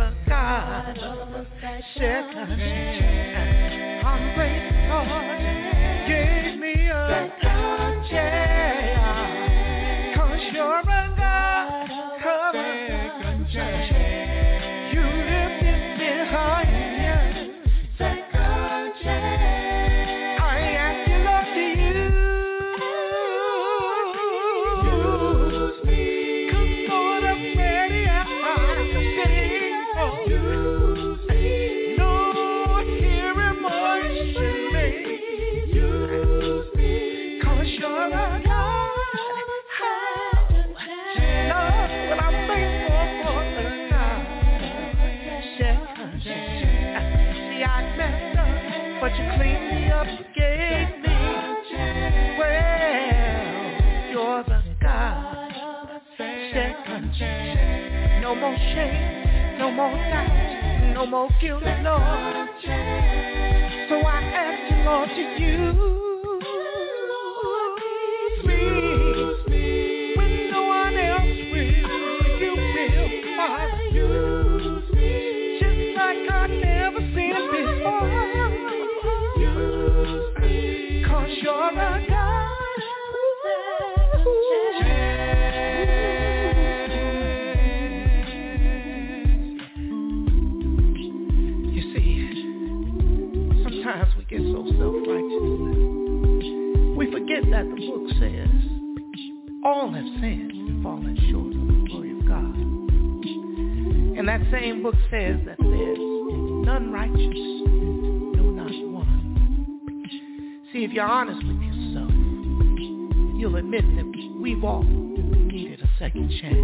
[0.00, 0.96] for God
[1.60, 2.56] second chance.
[4.06, 5.04] I'm grateful
[6.08, 8.59] gave me a second chance.
[59.70, 62.48] No more doubt, no more guilt, Lord.
[63.88, 66.09] So I ask you, Lord, to use
[100.00, 102.56] have sinned and fallen short of the glory of God.
[104.16, 105.98] And that same book says that there's
[106.64, 110.00] none righteous, no not one.
[110.72, 112.10] See, if you're honest with yourself,
[113.38, 116.56] you'll admit that we've all needed a second chance.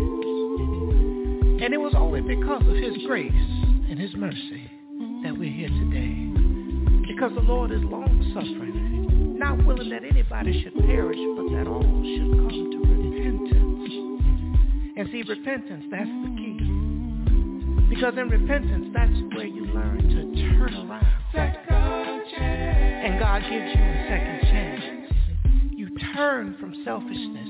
[1.63, 4.71] And it was only because of his grace and his mercy
[5.25, 6.33] that we're here today.
[7.13, 12.33] Because the Lord is long-suffering, not willing that anybody should perish, but that all should
[12.33, 13.06] come to repentance.
[14.97, 16.59] And see, repentance, that's the key.
[17.91, 20.25] Because in repentance, that's where you learn to
[20.59, 21.07] turn around.
[23.05, 24.85] And God gives you a second chance.
[25.73, 27.49] You turn from selfishness,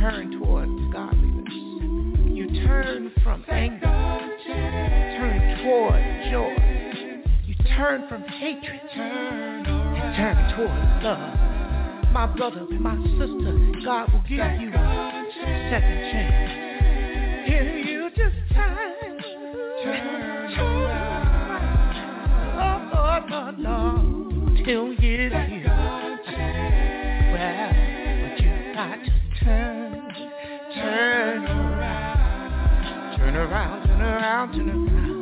[0.00, 1.54] turn toward godliness.
[2.34, 3.80] You turn from anger,
[4.50, 6.56] turn toward joy.
[7.46, 11.59] You turn from hatred, turn toward love.
[12.12, 15.24] My brother, my sister, God will give you a
[15.70, 16.52] second chance.
[17.46, 19.22] If you just turn,
[19.84, 21.94] turn around.
[22.58, 25.30] Oh, Lord, Lord, Lord, till you hear.
[27.32, 27.72] Well,
[28.22, 29.10] but you got to
[29.44, 30.00] turn,
[30.74, 35.19] turn around, turn around, turn around, turn around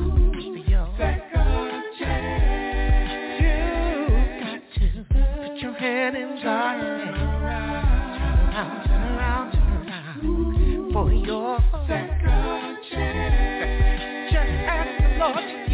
[6.15, 6.81] in God's.
[6.81, 14.33] Turn around, turn around, turn around for your second chance.
[14.33, 15.68] Just ask the Lord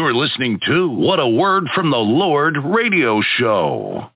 [0.00, 4.08] You're listening to What a Word from the Lord radio show.